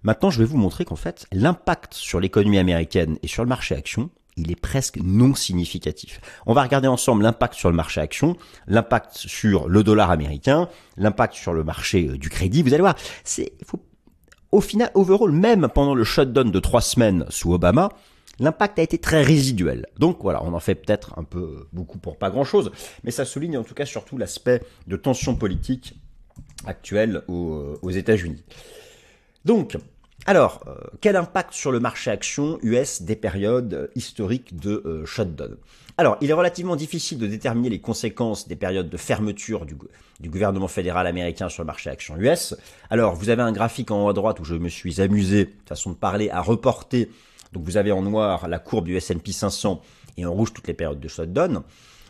Maintenant, 0.02 0.30
je 0.30 0.38
vais 0.38 0.44
vous 0.44 0.58
montrer 0.58 0.84
qu'en 0.84 0.96
fait, 0.96 1.26
l'impact 1.32 1.94
sur 1.94 2.20
l'économie 2.20 2.58
américaine 2.58 3.18
et 3.22 3.26
sur 3.26 3.42
le 3.42 3.48
marché 3.48 3.74
action, 3.74 4.10
il 4.36 4.52
est 4.52 4.60
presque 4.60 4.98
non 5.02 5.34
significatif. 5.34 6.20
On 6.46 6.54
va 6.54 6.62
regarder 6.62 6.88
ensemble 6.88 7.24
l'impact 7.24 7.54
sur 7.54 7.68
le 7.68 7.76
marché 7.76 8.00
action, 8.00 8.36
l'impact 8.66 9.16
sur 9.16 9.68
le 9.68 9.82
dollar 9.82 10.10
américain, 10.10 10.68
l'impact 10.96 11.34
sur 11.34 11.52
le 11.52 11.64
marché 11.64 12.08
euh, 12.08 12.16
du 12.16 12.30
crédit. 12.30 12.62
Vous 12.62 12.72
allez 12.72 12.82
voir, 12.82 12.94
c'est, 13.24 13.52
au 14.52 14.60
final, 14.60 14.90
overall, 14.94 15.32
même 15.32 15.68
pendant 15.74 15.94
le 15.94 16.04
shutdown 16.04 16.50
de 16.50 16.60
trois 16.60 16.80
semaines 16.80 17.24
sous 17.28 17.52
Obama, 17.52 17.90
l'impact 18.38 18.78
a 18.78 18.82
été 18.82 18.98
très 18.98 19.22
résiduel. 19.22 19.86
Donc 19.98 20.18
voilà, 20.22 20.42
on 20.44 20.52
en 20.52 20.60
fait 20.60 20.74
peut-être 20.74 21.18
un 21.18 21.24
peu 21.24 21.66
beaucoup 21.72 21.98
pour 21.98 22.16
pas 22.16 22.30
grand-chose, 22.30 22.70
mais 23.04 23.10
ça 23.10 23.24
souligne 23.24 23.58
en 23.58 23.64
tout 23.64 23.74
cas 23.74 23.86
surtout 23.86 24.18
l'aspect 24.18 24.62
de 24.86 24.96
tension 24.96 25.34
politique 25.34 25.94
actuelle 26.66 27.22
aux, 27.28 27.78
aux 27.82 27.90
États-Unis. 27.90 28.42
Donc, 29.44 29.76
alors, 30.26 30.62
euh, 30.66 30.74
quel 31.00 31.16
impact 31.16 31.54
sur 31.54 31.72
le 31.72 31.80
marché 31.80 32.10
action 32.10 32.58
US 32.62 33.00
des 33.00 33.16
périodes 33.16 33.90
historiques 33.94 34.58
de 34.60 34.82
euh, 34.84 35.06
shutdown? 35.06 35.56
Alors, 35.96 36.18
il 36.20 36.28
est 36.28 36.34
relativement 36.34 36.76
difficile 36.76 37.18
de 37.18 37.26
déterminer 37.26 37.70
les 37.70 37.80
conséquences 37.80 38.46
des 38.46 38.54
périodes 38.54 38.90
de 38.90 38.96
fermeture 38.96 39.64
du, 39.64 39.74
gouvernement 40.28 40.68
fédéral 40.68 41.06
américain 41.06 41.48
sur 41.48 41.62
le 41.62 41.66
marché 41.66 41.88
action 41.88 42.16
US. 42.18 42.54
Alors, 42.90 43.14
vous 43.14 43.30
avez 43.30 43.42
un 43.42 43.52
graphique 43.52 43.90
en 43.90 44.04
haut 44.04 44.08
à 44.08 44.12
droite 44.12 44.38
où 44.38 44.44
je 44.44 44.54
me 44.54 44.68
suis 44.68 45.00
amusé, 45.00 45.54
façon 45.66 45.92
de 45.92 45.96
parler, 45.96 46.28
à 46.30 46.42
reporter. 46.42 47.08
Donc, 47.52 47.64
vous 47.64 47.76
avez 47.76 47.92
en 47.92 48.02
noir 48.02 48.48
la 48.48 48.58
courbe 48.58 48.86
du 48.86 48.96
S&P 48.96 49.32
500 49.32 49.80
et 50.16 50.26
en 50.26 50.32
rouge 50.32 50.52
toutes 50.52 50.68
les 50.68 50.74
périodes 50.74 51.00
de 51.00 51.08
shutdown. 51.08 51.62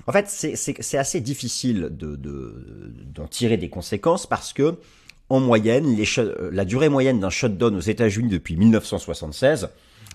En 0.06 0.12
fait, 0.12 0.26
c'est 0.28 0.98
assez 0.98 1.20
difficile 1.20 1.90
d'en 1.90 2.14
de, 2.16 3.28
tirer 3.28 3.56
des 3.56 3.68
conséquences 3.68 4.26
parce 4.26 4.52
que 4.52 4.76
en 5.28 5.40
moyenne, 5.40 5.96
euh, 6.18 6.50
la 6.52 6.64
durée 6.64 6.88
moyenne 6.88 7.20
d'un 7.20 7.30
shutdown 7.30 7.76
aux 7.76 7.80
États-Unis 7.80 8.30
depuis 8.30 8.56
1976 8.56 9.68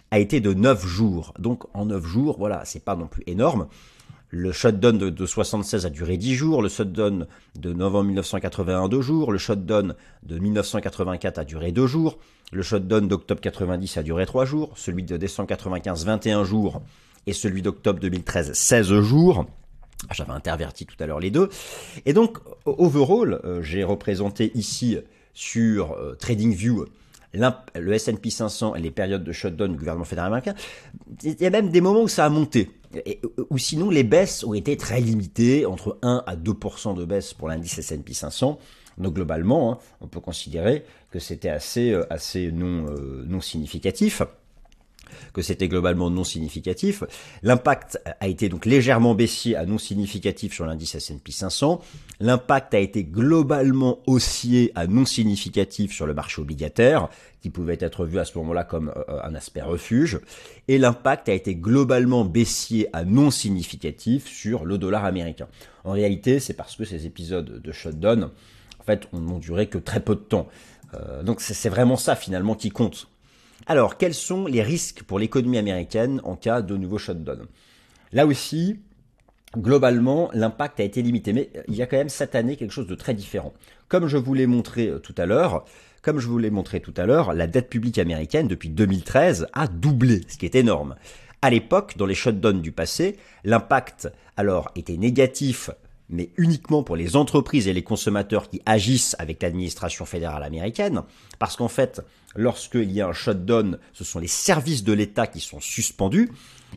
a 0.09 0.19
été 0.19 0.39
de 0.39 0.53
9 0.53 0.85
jours. 0.85 1.33
Donc 1.37 1.63
en 1.75 1.85
9 1.85 2.05
jours, 2.05 2.37
voilà, 2.39 2.65
c'est 2.65 2.83
pas 2.83 2.95
non 2.95 3.07
plus 3.07 3.23
énorme. 3.27 3.67
Le 4.35 4.51
shutdown 4.51 4.97
de, 4.97 5.11
de 5.11 5.25
76 5.27 5.85
a 5.85 5.91
duré 5.91 6.17
10 6.17 6.33
jours, 6.33 6.63
le 6.63 6.67
shutdown 6.67 7.27
de 7.55 7.71
novembre 7.71 8.05
1981 8.05 8.89
2 8.89 8.99
jours, 8.99 9.31
le 9.31 9.37
shutdown 9.37 9.93
de 10.23 10.39
1984 10.39 11.37
a 11.37 11.45
duré 11.45 11.71
2 11.71 11.85
jours, 11.85 12.17
le 12.51 12.63
shutdown 12.63 13.07
d'octobre 13.07 13.41
90 13.41 13.97
a 13.97 14.01
duré 14.01 14.25
3 14.25 14.45
jours, 14.45 14.71
celui 14.75 15.03
de 15.03 15.17
décembre 15.17 15.49
95 15.49 16.05
21 16.07 16.45
jours. 16.45 16.81
Et 17.27 17.33
celui 17.33 17.61
d'octobre 17.61 17.99
2013 17.99 18.53
16 18.53 19.01
jours. 19.01 19.45
Ah, 20.09 20.13
j'avais 20.15 20.31
interverti 20.31 20.87
tout 20.87 20.95
à 20.99 21.05
l'heure 21.05 21.19
les 21.19 21.29
deux. 21.29 21.49
Et 22.07 22.13
donc, 22.13 22.39
overall, 22.65 23.39
euh, 23.45 23.61
j'ai 23.61 23.83
représenté 23.83 24.51
ici 24.55 24.97
sur 25.35 25.91
euh, 25.91 26.15
TradingView 26.15 26.85
le 27.33 27.93
S&P 27.93 28.29
500 28.29 28.75
et 28.75 28.81
les 28.81 28.91
périodes 28.91 29.23
de 29.23 29.31
shutdown 29.31 29.71
du 29.71 29.77
gouvernement 29.77 30.05
fédéral 30.05 30.27
américain. 30.31 30.53
Il 31.23 31.41
y 31.41 31.45
a 31.45 31.49
même 31.49 31.69
des 31.69 31.81
moments 31.81 32.03
où 32.03 32.07
ça 32.07 32.25
a 32.25 32.29
monté. 32.29 32.69
ou 33.49 33.57
sinon, 33.57 33.89
les 33.89 34.03
baisses 34.03 34.43
ont 34.43 34.53
été 34.53 34.77
très 34.77 35.01
limitées, 35.01 35.65
entre 35.65 35.97
1 36.01 36.23
à 36.27 36.35
2% 36.35 36.95
de 36.95 37.05
baisse 37.05 37.33
pour 37.33 37.47
l'indice 37.47 37.77
S&P 37.77 38.13
500. 38.13 38.59
Donc 38.99 39.15
globalement, 39.15 39.73
hein, 39.73 39.77
on 40.01 40.07
peut 40.07 40.19
considérer 40.19 40.85
que 41.09 41.17
c'était 41.17 41.49
assez, 41.49 41.91
euh, 41.91 42.05
assez 42.11 42.51
non, 42.51 42.85
non 43.25 43.41
significatif. 43.41 44.21
Que 45.33 45.41
c'était 45.41 45.67
globalement 45.67 46.09
non 46.09 46.23
significatif. 46.23 47.03
L'impact 47.41 47.99
a 48.19 48.27
été 48.27 48.49
donc 48.49 48.65
légèrement 48.65 49.15
baissier 49.15 49.55
à 49.55 49.65
non 49.65 49.77
significatif 49.77 50.53
sur 50.53 50.65
l'indice 50.65 50.95
S&P 50.95 51.31
500. 51.31 51.81
L'impact 52.19 52.73
a 52.73 52.79
été 52.79 53.03
globalement 53.03 53.99
haussier 54.07 54.71
à 54.75 54.87
non 54.87 55.05
significatif 55.05 55.93
sur 55.93 56.05
le 56.05 56.13
marché 56.13 56.41
obligataire, 56.41 57.09
qui 57.41 57.49
pouvait 57.49 57.77
être 57.79 58.05
vu 58.05 58.19
à 58.19 58.25
ce 58.25 58.37
moment-là 58.37 58.63
comme 58.63 58.93
euh, 58.95 59.21
un 59.23 59.35
aspect 59.35 59.61
refuge. 59.61 60.19
Et 60.67 60.77
l'impact 60.77 61.27
a 61.29 61.33
été 61.33 61.55
globalement 61.55 62.23
baissier 62.23 62.87
à 62.93 63.03
non 63.03 63.31
significatif 63.31 64.27
sur 64.27 64.65
le 64.65 64.77
dollar 64.77 65.03
américain. 65.03 65.47
En 65.83 65.91
réalité, 65.91 66.39
c'est 66.39 66.53
parce 66.53 66.75
que 66.75 66.85
ces 66.85 67.05
épisodes 67.05 67.61
de 67.61 67.71
shutdown, 67.71 68.29
en 68.79 68.83
fait, 68.83 69.11
n'ont 69.11 69.39
duré 69.39 69.67
que 69.67 69.77
très 69.77 69.99
peu 69.99 70.15
de 70.15 70.21
temps. 70.21 70.47
Euh, 70.93 71.23
donc 71.23 71.41
c'est 71.41 71.69
vraiment 71.69 71.97
ça 71.97 72.15
finalement 72.15 72.55
qui 72.55 72.69
compte. 72.69 73.07
Alors, 73.65 73.97
quels 73.97 74.13
sont 74.13 74.45
les 74.45 74.61
risques 74.61 75.03
pour 75.03 75.19
l'économie 75.19 75.57
américaine 75.57 76.19
en 76.23 76.35
cas 76.35 76.61
de 76.61 76.75
nouveau 76.75 76.97
shutdown? 76.97 77.45
Là 78.11 78.25
aussi, 78.25 78.79
globalement, 79.57 80.29
l'impact 80.33 80.79
a 80.79 80.83
été 80.83 81.01
limité. 81.01 81.33
Mais 81.33 81.49
il 81.67 81.75
y 81.75 81.81
a 81.81 81.87
quand 81.87 81.97
même 81.97 82.09
cette 82.09 82.35
année 82.35 82.57
quelque 82.57 82.71
chose 82.71 82.87
de 82.87 82.95
très 82.95 83.13
différent. 83.13 83.53
Comme 83.87 84.07
je 84.07 84.17
vous 84.17 84.33
l'ai 84.33 84.47
montré 84.47 84.87
euh, 84.87 84.99
tout 84.99 85.15
à 85.17 85.25
l'heure, 85.25 85.65
comme 86.01 86.19
je 86.19 86.27
vous 86.27 86.37
l'ai 86.37 86.51
montré 86.51 86.81
tout 86.81 86.93
à 86.97 87.05
l'heure, 87.05 87.33
la 87.33 87.47
dette 87.47 87.69
publique 87.69 87.97
américaine 87.97 88.47
depuis 88.47 88.69
2013 88.69 89.47
a 89.53 89.67
doublé, 89.67 90.21
ce 90.27 90.37
qui 90.37 90.45
est 90.45 90.55
énorme. 90.55 90.95
À 91.41 91.49
l'époque, 91.49 91.95
dans 91.97 92.05
les 92.05 92.15
shutdowns 92.15 92.61
du 92.61 92.71
passé, 92.71 93.17
l'impact 93.43 94.09
alors 94.35 94.71
était 94.75 94.97
négatif 94.97 95.69
mais 96.09 96.29
uniquement 96.37 96.83
pour 96.83 96.95
les 96.95 97.15
entreprises 97.15 97.67
et 97.67 97.73
les 97.73 97.81
consommateurs 97.81 98.49
qui 98.49 98.61
agissent 98.65 99.15
avec 99.19 99.41
l'administration 99.41 100.05
fédérale 100.05 100.43
américaine, 100.43 101.01
parce 101.39 101.55
qu'en 101.55 101.67
fait, 101.67 102.01
lorsqu'il 102.35 102.91
y 102.91 103.01
a 103.01 103.07
un 103.07 103.13
shutdown, 103.13 103.79
ce 103.93 104.03
sont 104.03 104.19
les 104.19 104.27
services 104.27 104.83
de 104.83 104.93
l'État 104.93 105.27
qui 105.27 105.39
sont 105.39 105.59
suspendus, 105.59 106.31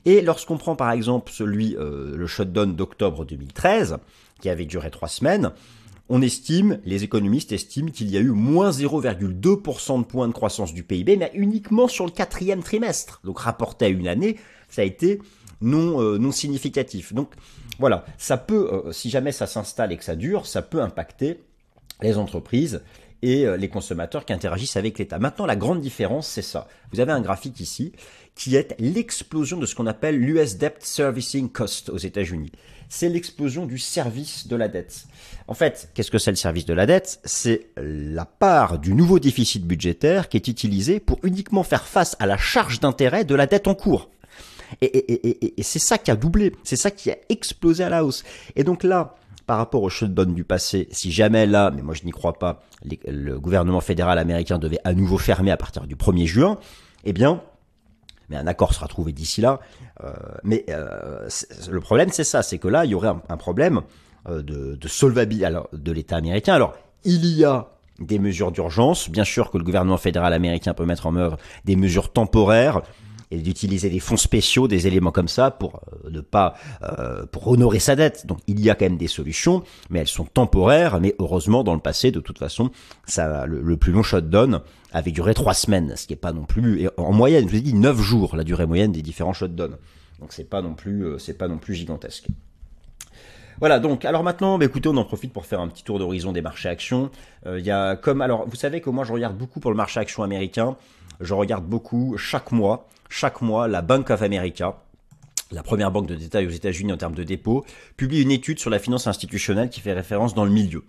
et 0.04 0.20
lorsqu'on 0.20 0.58
prend 0.58 0.76
par 0.76 0.90
exemple 0.90 1.32
celui, 1.32 1.76
euh, 1.76 2.16
le 2.16 2.26
shutdown 2.26 2.74
d'octobre 2.74 3.24
2013, 3.24 3.98
qui 4.40 4.48
avait 4.48 4.66
duré 4.66 4.90
trois 4.90 5.08
semaines, 5.08 5.52
on 6.08 6.22
estime, 6.22 6.78
les 6.84 7.02
économistes 7.02 7.52
estiment 7.52 7.90
qu'il 7.90 8.10
y 8.10 8.16
a 8.16 8.20
eu 8.20 8.30
moins 8.30 8.70
0,2% 8.70 9.98
de 9.98 10.04
points 10.04 10.28
de 10.28 10.32
croissance 10.32 10.72
du 10.72 10.84
PIB, 10.84 11.16
mais 11.16 11.32
uniquement 11.34 11.88
sur 11.88 12.04
le 12.04 12.12
quatrième 12.12 12.62
trimestre. 12.62 13.20
Donc 13.24 13.40
rapporté 13.40 13.86
à 13.86 13.88
une 13.88 14.06
année, 14.06 14.36
ça 14.68 14.82
a 14.82 14.84
été 14.84 15.20
non, 15.60 16.00
euh, 16.00 16.18
non 16.18 16.30
significatif. 16.30 17.12
Donc 17.12 17.32
voilà, 17.80 18.04
ça 18.18 18.36
peut, 18.36 18.68
euh, 18.72 18.92
si 18.92 19.10
jamais 19.10 19.32
ça 19.32 19.46
s'installe 19.46 19.92
et 19.92 19.96
que 19.96 20.04
ça 20.04 20.14
dure, 20.14 20.46
ça 20.46 20.62
peut 20.62 20.80
impacter 20.80 21.40
les 22.02 22.18
entreprises 22.18 22.82
et 23.26 23.44
euh, 23.44 23.56
les 23.56 23.68
consommateurs 23.68 24.24
qui 24.24 24.32
interagissent 24.32 24.76
avec 24.76 24.98
l'État. 24.98 25.18
Maintenant, 25.18 25.46
la 25.46 25.56
grande 25.56 25.80
différence, 25.80 26.28
c'est 26.28 26.42
ça. 26.42 26.68
Vous 26.92 27.00
avez 27.00 27.12
un 27.12 27.20
graphique 27.20 27.58
ici 27.58 27.92
qui 28.36 28.54
est 28.54 28.76
l'explosion 28.78 29.56
de 29.58 29.66
ce 29.66 29.74
qu'on 29.74 29.86
appelle 29.86 30.18
l'US 30.18 30.58
Debt 30.58 30.76
Servicing 30.80 31.48
Cost 31.48 31.88
aux 31.88 31.98
États-Unis. 31.98 32.52
C'est 32.88 33.08
l'explosion 33.08 33.66
du 33.66 33.78
service 33.78 34.46
de 34.46 34.54
la 34.54 34.68
dette. 34.68 35.06
En 35.48 35.54
fait, 35.54 35.90
qu'est-ce 35.94 36.10
que 36.10 36.18
c'est 36.18 36.30
le 36.30 36.36
service 36.36 36.66
de 36.66 36.74
la 36.74 36.86
dette? 36.86 37.18
C'est 37.24 37.66
la 37.76 38.26
part 38.26 38.78
du 38.78 38.94
nouveau 38.94 39.18
déficit 39.18 39.66
budgétaire 39.66 40.28
qui 40.28 40.36
est 40.36 40.46
utilisé 40.46 41.00
pour 41.00 41.18
uniquement 41.24 41.64
faire 41.64 41.84
face 41.84 42.14
à 42.20 42.26
la 42.26 42.36
charge 42.36 42.78
d'intérêt 42.78 43.24
de 43.24 43.34
la 43.34 43.46
dette 43.46 43.66
en 43.66 43.74
cours. 43.74 44.10
Et, 44.80 45.54
c'est 45.62 45.78
ça 45.78 45.98
qui 45.98 46.10
a 46.10 46.16
doublé, 46.16 46.52
c'est 46.62 46.76
ça 46.76 46.90
qui 46.90 47.10
a 47.10 47.16
explosé 47.28 47.82
à 47.82 47.88
la 47.88 48.04
hausse. 48.04 48.22
Et 48.54 48.62
donc 48.62 48.84
là, 48.84 49.16
par 49.46 49.58
rapport 49.58 49.82
au 49.82 49.88
shutdown 49.88 50.34
du 50.34 50.44
passé, 50.44 50.88
si 50.90 51.12
jamais 51.12 51.46
là, 51.46 51.70
mais 51.74 51.82
moi 51.82 51.94
je 51.94 52.04
n'y 52.04 52.10
crois 52.10 52.34
pas, 52.34 52.62
le 52.84 53.38
gouvernement 53.38 53.80
fédéral 53.80 54.18
américain 54.18 54.58
devait 54.58 54.80
à 54.84 54.92
nouveau 54.92 55.18
fermer 55.18 55.50
à 55.50 55.56
partir 55.56 55.86
du 55.86 55.94
1er 55.94 56.26
juin, 56.26 56.58
eh 57.04 57.12
bien, 57.12 57.40
mais 58.28 58.36
un 58.36 58.46
accord 58.46 58.74
sera 58.74 58.88
trouvé 58.88 59.12
d'ici 59.12 59.40
là. 59.40 59.60
Euh, 60.02 60.12
mais 60.42 60.64
euh, 60.68 61.28
le 61.70 61.80
problème, 61.80 62.08
c'est 62.10 62.24
ça, 62.24 62.42
c'est 62.42 62.58
que 62.58 62.68
là, 62.68 62.84
il 62.84 62.90
y 62.90 62.94
aurait 62.94 63.12
un, 63.28 63.36
problème 63.36 63.82
euh, 64.28 64.42
de 64.42 64.88
solvabilité 64.88 65.48
de 65.72 65.92
l'État 65.92 66.16
américain. 66.16 66.54
Alors, 66.54 66.74
il 67.04 67.24
y 67.26 67.44
a 67.44 67.68
des 68.00 68.18
mesures 68.18 68.52
d'urgence. 68.52 69.08
Bien 69.08 69.24
sûr 69.24 69.50
que 69.50 69.58
le 69.58 69.64
gouvernement 69.64 69.96
fédéral 69.96 70.32
américain 70.32 70.74
peut 70.74 70.84
mettre 70.84 71.06
en 71.06 71.16
œuvre 71.16 71.38
des 71.64 71.76
mesures 71.76 72.12
temporaires 72.12 72.82
et 73.30 73.38
d'utiliser 73.38 73.90
des 73.90 74.00
fonds 74.00 74.16
spéciaux, 74.16 74.68
des 74.68 74.86
éléments 74.86 75.10
comme 75.10 75.28
ça 75.28 75.50
pour 75.50 75.80
euh, 76.04 76.10
ne 76.10 76.20
pas 76.20 76.54
euh, 76.82 77.26
pour 77.26 77.48
honorer 77.48 77.78
sa 77.78 77.96
dette. 77.96 78.26
Donc 78.26 78.38
il 78.46 78.60
y 78.60 78.70
a 78.70 78.74
quand 78.74 78.84
même 78.84 78.96
des 78.96 79.08
solutions, 79.08 79.62
mais 79.90 80.00
elles 80.00 80.08
sont 80.08 80.24
temporaires. 80.24 81.00
Mais 81.00 81.14
heureusement, 81.18 81.64
dans 81.64 81.74
le 81.74 81.80
passé, 81.80 82.10
de 82.10 82.20
toute 82.20 82.38
façon, 82.38 82.70
ça 83.06 83.46
le, 83.46 83.76
plus 83.76 83.92
long 83.92 84.02
shutdown 84.02 84.60
avait 84.92 85.10
duré 85.10 85.34
trois 85.34 85.54
semaines, 85.54 85.94
ce 85.96 86.06
qui 86.06 86.12
est 86.12 86.16
pas 86.16 86.32
non 86.32 86.44
plus 86.44 86.82
et 86.82 86.88
en 86.96 87.12
moyenne. 87.12 87.46
Je 87.46 87.50
vous 87.50 87.58
ai 87.58 87.62
dit 87.62 87.74
neuf 87.74 88.00
jours 88.00 88.36
la 88.36 88.44
durée 88.44 88.66
moyenne 88.66 88.92
des 88.92 89.02
différents 89.02 89.32
shutdowns. 89.32 89.76
Donc 90.20 90.32
c'est 90.32 90.48
pas 90.48 90.62
non 90.62 90.74
plus 90.74 91.04
euh, 91.04 91.18
c'est 91.18 91.36
pas 91.36 91.48
non 91.48 91.58
plus 91.58 91.74
gigantesque. 91.74 92.28
Voilà, 93.58 93.80
donc 93.80 94.04
alors 94.04 94.22
maintenant, 94.22 94.58
bah, 94.58 94.66
écoutez, 94.66 94.90
on 94.90 94.96
en 94.98 95.04
profite 95.04 95.32
pour 95.32 95.46
faire 95.46 95.60
un 95.60 95.68
petit 95.68 95.82
tour 95.82 95.98
d'horizon 95.98 96.32
des 96.32 96.42
marchés 96.42 96.68
actions. 96.68 97.10
Il 97.46 97.64
y 97.64 97.70
a 97.70 97.96
comme 97.96 98.20
alors, 98.20 98.46
vous 98.46 98.56
savez 98.56 98.82
que 98.82 98.90
moi 98.90 99.04
je 99.04 99.12
regarde 99.14 99.34
beaucoup 99.34 99.60
pour 99.60 99.70
le 99.70 99.78
marché 99.78 99.98
action 99.98 100.22
américain. 100.22 100.76
Je 101.20 101.34
regarde 101.34 101.64
beaucoup 101.64 102.16
chaque 102.16 102.52
mois 102.52 102.88
chaque 103.08 103.40
mois, 103.40 103.68
la 103.68 103.82
Bank 103.82 104.10
of 104.10 104.22
America, 104.22 104.76
la 105.52 105.62
première 105.62 105.90
banque 105.90 106.06
de 106.06 106.14
détail 106.14 106.46
aux 106.46 106.50
États-Unis 106.50 106.92
en 106.92 106.96
termes 106.96 107.14
de 107.14 107.22
dépôt, 107.22 107.64
publie 107.96 108.22
une 108.22 108.30
étude 108.30 108.58
sur 108.58 108.70
la 108.70 108.78
finance 108.78 109.06
institutionnelle 109.06 109.70
qui 109.70 109.80
fait 109.80 109.92
référence 109.92 110.34
dans 110.34 110.44
le 110.44 110.50
milieu. 110.50 110.84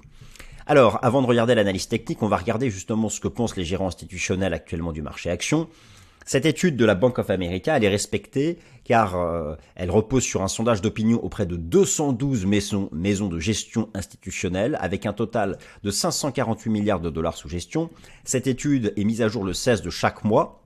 Alors, 0.65 0.99
avant 1.03 1.21
de 1.21 1.27
regarder 1.27 1.55
l'analyse 1.55 1.87
technique, 1.87 2.21
on 2.23 2.27
va 2.27 2.37
regarder 2.37 2.69
justement 2.69 3.09
ce 3.09 3.19
que 3.19 3.27
pensent 3.27 3.55
les 3.55 3.63
gérants 3.63 3.87
institutionnels 3.87 4.53
actuellement 4.53 4.91
du 4.91 5.01
marché 5.01 5.29
action. 5.29 5.69
Cette 6.27 6.45
étude 6.45 6.75
de 6.75 6.83
la 6.83 6.93
Bank 6.93 7.19
of 7.19 7.29
America, 7.29 7.77
elle 7.77 7.85
est 7.85 7.89
respectée 7.89 8.59
car 8.83 9.15
euh, 9.15 9.55
elle 9.75 9.89
repose 9.89 10.23
sur 10.23 10.43
un 10.43 10.49
sondage 10.49 10.81
d'opinion 10.81 11.23
auprès 11.23 11.45
de 11.45 11.55
212 11.55 12.45
maisons, 12.45 12.89
maisons 12.91 13.29
de 13.29 13.39
gestion 13.39 13.89
institutionnelle 13.93 14.77
avec 14.81 15.05
un 15.05 15.13
total 15.13 15.57
de 15.83 15.89
548 15.89 16.69
milliards 16.69 16.99
de 16.99 17.09
dollars 17.09 17.37
sous 17.37 17.47
gestion. 17.47 17.89
Cette 18.25 18.45
étude 18.45 18.93
est 18.97 19.05
mise 19.05 19.21
à 19.21 19.29
jour 19.29 19.45
le 19.45 19.53
16 19.53 19.81
de 19.81 19.89
chaque 19.89 20.25
mois 20.25 20.61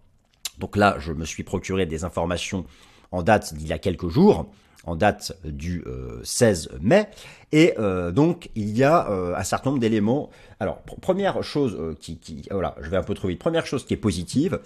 donc 0.62 0.78
là, 0.78 0.98
je 1.00 1.12
me 1.12 1.26
suis 1.26 1.44
procuré 1.44 1.88
des 1.88 2.04
informations 2.04 2.66
en 3.12 3.24
date 3.24 3.54
d'il 3.54 3.68
y 3.68 3.74
a 3.74 3.78
quelques 3.78 4.08
jours, 4.08 4.48
en 4.86 4.96
date 4.96 5.38
du 5.44 5.84
16 6.24 6.70
euh, 6.74 6.78
mai. 6.82 7.08
Et 7.52 7.74
euh, 7.78 8.12
donc, 8.12 8.50
il 8.56 8.76
y 8.76 8.84
a 8.84 9.10
euh, 9.10 9.36
un 9.36 9.44
certain 9.44 9.70
nombre 9.70 9.82
d'éléments. 9.82 10.30
Alors, 10.60 10.82
première 10.82 11.44
chose 11.44 11.96
qui, 12.00 12.18
qui, 12.18 12.48
Voilà, 12.52 12.76
je 12.82 12.90
vais 12.90 12.98
un 12.98 13.04
peu 13.04 13.14
trop 13.14 13.28
vite. 13.28 13.40
Première 13.40 13.66
chose 13.66 13.86
qui 13.86 13.94
est 13.94 13.98
positive, 13.98 14.60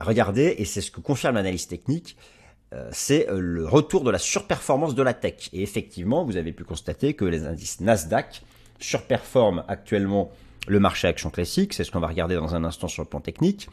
regardez, 0.00 0.54
et 0.58 0.64
c'est 0.64 0.80
ce 0.80 0.90
que 0.90 1.00
confirme 1.00 1.36
l'analyse 1.36 1.66
technique, 1.66 2.16
c'est 2.90 3.26
le 3.30 3.66
retour 3.66 4.02
de 4.02 4.10
la 4.10 4.18
surperformance 4.18 4.94
de 4.94 5.02
la 5.02 5.12
tech. 5.12 5.50
Et 5.52 5.62
effectivement, 5.62 6.24
vous 6.24 6.38
avez 6.38 6.52
pu 6.52 6.64
constater 6.64 7.12
que 7.12 7.26
les 7.26 7.44
indices 7.44 7.80
Nasdaq 7.80 8.40
surperforment 8.78 9.62
actuellement 9.68 10.30
le 10.66 10.80
marché 10.80 11.06
action 11.06 11.28
classique. 11.28 11.74
C'est 11.74 11.84
ce 11.84 11.90
qu'on 11.90 12.00
va 12.00 12.06
regarder 12.06 12.34
dans 12.34 12.54
un 12.54 12.64
instant 12.64 12.88
sur 12.88 13.02
le 13.02 13.08
plan 13.08 13.20
technique 13.20 13.68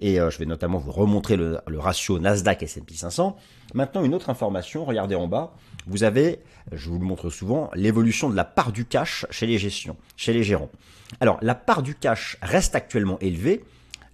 et 0.00 0.20
euh, 0.20 0.30
je 0.30 0.38
vais 0.38 0.46
notamment 0.46 0.78
vous 0.78 0.92
remontrer 0.92 1.36
le, 1.36 1.60
ratio 1.68 2.18
Nasdaq 2.18 2.62
S&P 2.62 2.94
500. 2.94 3.36
Maintenant, 3.74 4.04
une 4.04 4.14
autre 4.14 4.30
information, 4.30 4.84
regardez 4.84 5.14
en 5.14 5.26
bas, 5.26 5.54
vous 5.86 6.04
avez, 6.04 6.40
je 6.72 6.88
vous 6.88 6.98
le 6.98 7.04
montre 7.04 7.30
souvent, 7.30 7.70
l'évolution 7.74 8.30
de 8.30 8.36
la 8.36 8.44
part 8.44 8.72
du 8.72 8.84
cash 8.84 9.26
chez 9.30 9.46
les 9.46 9.58
gestions, 9.58 9.96
chez 10.16 10.32
les 10.32 10.42
gérants. 10.42 10.70
Alors, 11.20 11.38
la 11.42 11.54
part 11.54 11.82
du 11.82 11.94
cash 11.94 12.36
reste 12.42 12.74
actuellement 12.74 13.18
élevée, 13.20 13.64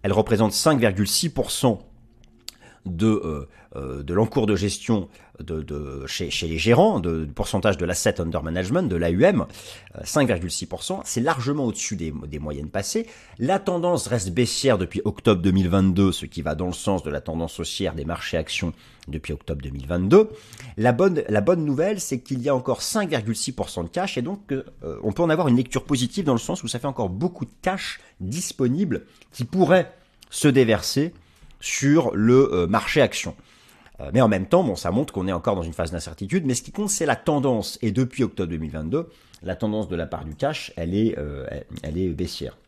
elle 0.03 0.13
représente 0.13 0.53
5,6% 0.53 1.79
de, 2.87 3.07
euh, 3.07 3.49
euh, 3.77 4.03
de 4.03 4.15
l'encours 4.15 4.47
de 4.47 4.57
gestion 4.57 5.09
de, 5.41 5.63
de 5.63 6.07
chez, 6.07 6.31
chez, 6.31 6.47
les 6.47 6.59
gérants, 6.59 7.01
de, 7.01 7.25
pourcentage 7.25 7.77
de 7.77 7.85
l'asset 7.85 8.21
under 8.21 8.43
management, 8.43 8.83
de 8.89 8.97
l'AUM, 8.97 9.47
5,6%, 10.03 11.01
c'est 11.05 11.21
largement 11.21 11.65
au-dessus 11.65 11.97
des, 11.97 12.13
des, 12.29 12.39
moyennes 12.39 12.69
passées. 12.69 13.07
La 13.39 13.59
tendance 13.59 14.07
reste 14.07 14.31
baissière 14.31 14.79
depuis 14.79 15.01
octobre 15.05 15.43
2022, 15.43 16.13
ce 16.13 16.27
qui 16.27 16.43
va 16.43 16.55
dans 16.55 16.67
le 16.67 16.73
sens 16.73 17.03
de 17.03 17.11
la 17.11 17.21
tendance 17.21 17.59
haussière 17.59 17.95
des 17.95 18.05
marchés 18.05 18.37
actions 18.37 18.73
depuis 19.09 19.33
octobre 19.33 19.63
2022. 19.63 20.31
La 20.77 20.93
bonne, 20.93 21.23
la 21.29 21.41
bonne 21.41 21.65
nouvelle, 21.65 22.01
c'est 22.01 22.21
qu'il 22.21 22.41
y 22.41 22.49
a 22.49 22.55
encore 22.55 22.81
5,6% 22.81 23.85
de 23.85 23.89
cash 23.89 24.19
et 24.19 24.23
donc 24.23 24.53
euh, 24.53 24.63
on 25.03 25.13
peut 25.13 25.23
en 25.23 25.31
avoir 25.31 25.49
une 25.49 25.57
lecture 25.57 25.85
positive 25.85 26.25
dans 26.25 26.33
le 26.33 26.39
sens 26.39 26.63
où 26.63 26.69
ça 26.69 26.79
fait 26.79 26.87
encore 26.87 27.09
beaucoup 27.09 27.45
de 27.45 27.53
cash 27.63 28.01
disponible 28.21 29.05
qui 29.33 29.45
pourrait 29.45 29.93
se 30.31 30.49
déverser 30.49 31.13
sur 31.65 32.15
le 32.15 32.53
euh, 32.53 32.67
marché 32.67 33.01
action. 33.01 33.35
Euh, 34.01 34.11
mais 34.13 34.21
en 34.21 34.29
même 34.29 34.47
temps, 34.47 34.63
bon, 34.63 34.77
ça 34.77 34.91
montre 34.91 35.15
qu'on 35.15 35.27
est 35.27 35.33
encore 35.33 35.57
dans 35.57 35.63
une 35.63 35.73
phase 35.73 35.93
d'incertitude. 35.93 36.45
Mais 36.45 36.55
ce 36.55 36.63
qui 36.63 36.73
compte, 36.73 36.91
c'est 36.91 37.07
la 37.07 37.17
tendance. 37.17 37.79
Et 37.81 37.91
depuis 37.91 38.23
octobre 38.23 38.51
2022, 38.51 39.09
la 39.43 39.57
tendance 39.57 39.89
de 39.89 39.97
la 39.97 40.07
part 40.07 40.27
du 40.27 40.35
cash, 40.35 40.73
elle 40.77 40.95
est, 40.95 41.19
euh, 41.19 41.47
elle 41.83 41.97
est 41.97 42.11
baissière. 42.11 42.59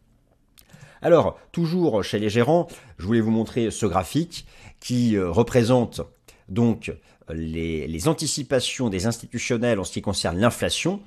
Alors, 1.03 1.39
toujours 1.53 2.03
chez 2.03 2.19
les 2.19 2.31
gérants, 2.31 2.69
je 2.97 3.07
voulais 3.07 3.21
vous 3.21 3.31
montrer 3.31 3.71
ce 3.71 3.85
graphique 3.85 4.47
qui 4.81 5.19
représente 5.19 6.01
donc 6.49 6.91
les, 7.29 8.09
anticipations 8.09 8.89
des 8.89 9.07
institutionnels 9.07 9.79
en 9.79 9.85
ce 9.85 9.93
qui 9.93 10.01
concerne 10.01 10.39
l'inflation. 10.39 11.03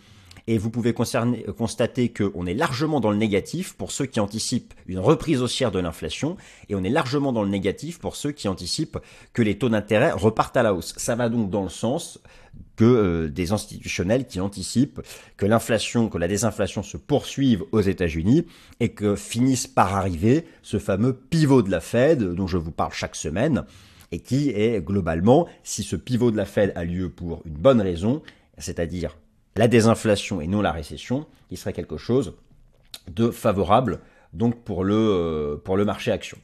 Et 0.49 0.57
vous 0.57 0.71
pouvez 0.71 0.93
constater 0.93 2.11
qu'on 2.11 2.47
est 2.47 2.55
largement 2.55 2.99
dans 2.99 3.11
le 3.11 3.17
négatif 3.17 3.73
pour 3.73 3.91
ceux 3.91 4.07
qui 4.07 4.19
anticipent 4.19 4.73
une 4.87 4.97
reprise 4.97 5.43
haussière 5.43 5.69
de 5.69 5.77
l'inflation, 5.77 6.37
et 6.69 6.75
on 6.75 6.83
est 6.83 6.89
largement 6.89 7.31
dans 7.31 7.43
le 7.43 7.49
négatif 7.49 7.99
pour 7.99 8.15
ceux 8.15 8.31
qui 8.31 8.47
anticipent 8.47 8.97
que 9.33 9.43
les 9.43 9.59
taux 9.59 9.69
d'intérêt 9.69 10.11
repartent 10.11 10.57
à 10.57 10.63
la 10.63 10.73
hausse. 10.73 10.95
Ça 10.97 11.15
va 11.15 11.29
donc 11.29 11.51
dans 11.51 11.61
le 11.61 11.69
sens 11.69 12.19
que 12.77 12.83
euh, 12.83 13.29
des 13.29 13.51
institutionnels 13.51 14.25
qui 14.25 14.39
anticipent 14.39 15.01
que 15.37 15.45
l'inflation, 15.45 16.09
que 16.09 16.17
la 16.17 16.27
désinflation 16.27 16.81
se 16.81 16.97
poursuive 16.97 17.63
aux 17.71 17.81
États-Unis 17.81 18.47
et 18.79 18.89
que 18.89 19.15
finisse 19.15 19.67
par 19.67 19.95
arriver 19.95 20.45
ce 20.63 20.79
fameux 20.79 21.13
pivot 21.13 21.61
de 21.61 21.69
la 21.69 21.79
Fed 21.79 22.23
dont 22.23 22.47
je 22.47 22.57
vous 22.57 22.71
parle 22.71 22.93
chaque 22.93 23.15
semaine 23.15 23.65
et 24.11 24.17
qui 24.17 24.49
est 24.49 24.83
globalement, 24.83 25.47
si 25.61 25.83
ce 25.83 25.95
pivot 25.95 26.31
de 26.31 26.37
la 26.37 26.45
Fed 26.45 26.73
a 26.75 26.85
lieu 26.85 27.11
pour 27.11 27.43
une 27.45 27.53
bonne 27.53 27.81
raison, 27.81 28.23
c'est-à-dire 28.57 29.15
la 29.59 29.67
désinflation 29.67 30.39
et 30.39 30.47
non 30.47 30.61
la 30.61 30.71
récession, 30.71 31.25
qui 31.49 31.57
serait 31.57 31.73
quelque 31.73 31.97
chose 31.97 32.33
de 33.11 33.29
favorable 33.29 33.99
donc 34.31 34.63
pour 34.63 34.85
le, 34.85 34.95
euh, 34.95 35.57
pour 35.57 35.75
le 35.75 35.83
marché 35.83 36.13
action. 36.13 36.37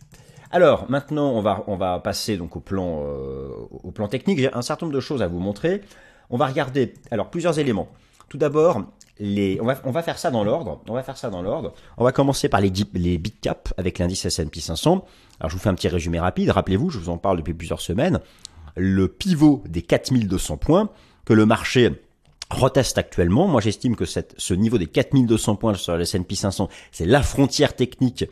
Alors 0.52 0.92
maintenant 0.92 1.32
on 1.32 1.42
va, 1.42 1.64
on 1.68 1.78
va 1.78 1.98
passer 2.00 2.36
donc 2.36 2.58
au 2.58 2.60
plan, 2.60 3.06
euh, 3.06 3.52
au 3.72 3.92
plan 3.92 4.10
technique. 4.10 4.40
J'ai 4.40 4.54
un 4.54 4.62
certain 4.62 4.86
nombre 4.86 4.96
de 4.98 5.02
choses 5.02 5.22
à 5.22 5.28
vous 5.28 5.40
montrer. 5.40 5.82
On 6.30 6.36
va 6.36 6.46
regarder 6.46 6.94
alors 7.10 7.30
plusieurs 7.30 7.58
éléments. 7.58 7.88
Tout 8.28 8.38
d'abord, 8.38 8.82
les, 9.18 9.62
on, 9.62 9.92
va, 9.92 10.02
faire 10.02 10.18
ça 10.18 10.30
dans 10.30 10.44
l'ordre. 10.44 10.82
On 10.90 10.94
va 10.94 11.02
faire 11.02 11.16
ça 11.16 11.30
dans 11.30 11.42
l'ordre. 11.42 11.74
On 11.96 12.04
va 12.04 12.12
commencer 12.12 12.50
par 12.50 12.60
les, 12.60 12.74
les 12.96 13.18
big 13.18 13.40
cap 13.40 13.74
avec 13.78 13.98
l'indice 13.98 14.26
S&P 14.26 14.60
500. 14.60 15.06
Alors 15.40 15.50
je 15.50 15.56
vous 15.56 15.62
fais 15.62 15.70
un 15.70 15.76
petit 15.76 15.88
résumé 15.88 16.20
rapide. 16.20 16.50
Rappelez-vous, 16.50 16.90
je 16.90 17.00
vous 17.00 17.10
en 17.10 17.18
parle 17.18 17.38
depuis 17.38 17.54
plusieurs 17.54 17.80
semaines. 17.80 18.20
Le 18.76 19.08
pivot 19.08 19.64
des 19.70 19.84
4200 19.84 20.58
points 20.58 20.90
que 21.24 21.32
le 21.32 21.46
marché 21.46 22.05
reteste 22.50 22.98
actuellement. 22.98 23.48
Moi, 23.48 23.62
j'estime 23.62 23.96
que 23.96 24.06
ce 24.06 24.54
niveau 24.54 24.78
des 24.78 24.88
4200 24.88 25.56
points 25.56 25.74
sur 25.74 25.96
le 25.96 26.02
S&P 26.02 26.36
500, 26.36 26.70
c'est 26.92 27.06
la 27.06 27.24
frontière 27.24 27.76
technique 27.76 28.26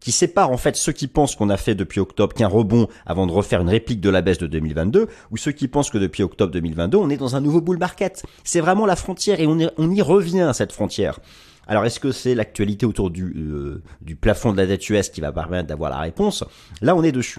qui 0.00 0.12
sépare 0.12 0.50
en 0.50 0.56
fait 0.56 0.76
ceux 0.76 0.92
qui 0.92 1.06
pensent 1.06 1.36
qu'on 1.36 1.50
a 1.50 1.56
fait 1.56 1.74
depuis 1.74 2.00
octobre 2.00 2.34
qu'un 2.34 2.48
rebond 2.48 2.88
avant 3.06 3.26
de 3.26 3.32
refaire 3.32 3.60
une 3.60 3.68
réplique 3.68 4.00
de 4.00 4.10
la 4.10 4.22
baisse 4.22 4.38
de 4.38 4.46
2022 4.46 5.08
ou 5.30 5.36
ceux 5.36 5.52
qui 5.52 5.68
pensent 5.68 5.90
que 5.90 5.98
depuis 5.98 6.22
octobre 6.22 6.52
2022, 6.52 6.98
on 6.98 7.10
est 7.10 7.16
dans 7.16 7.36
un 7.36 7.40
nouveau 7.40 7.60
bull 7.60 7.78
market. 7.78 8.24
C'est 8.44 8.60
vraiment 8.60 8.86
la 8.86 8.96
frontière 8.96 9.40
et 9.40 9.46
on 9.46 9.58
y, 9.58 9.68
on 9.78 9.90
y 9.90 10.02
revient 10.02 10.42
à 10.42 10.52
cette 10.52 10.72
frontière. 10.72 11.20
Alors, 11.68 11.84
est-ce 11.84 12.00
que 12.00 12.10
c'est 12.10 12.34
l'actualité 12.34 12.86
autour 12.86 13.10
du, 13.10 13.24
euh, 13.36 13.82
du 14.00 14.16
plafond 14.16 14.52
de 14.52 14.56
la 14.56 14.66
dette 14.66 14.88
US 14.90 15.10
qui 15.10 15.20
va 15.20 15.30
permettre 15.30 15.68
d'avoir 15.68 15.90
la 15.90 15.98
réponse? 15.98 16.44
Là, 16.80 16.96
on 16.96 17.04
est 17.04 17.12
dessus. 17.12 17.38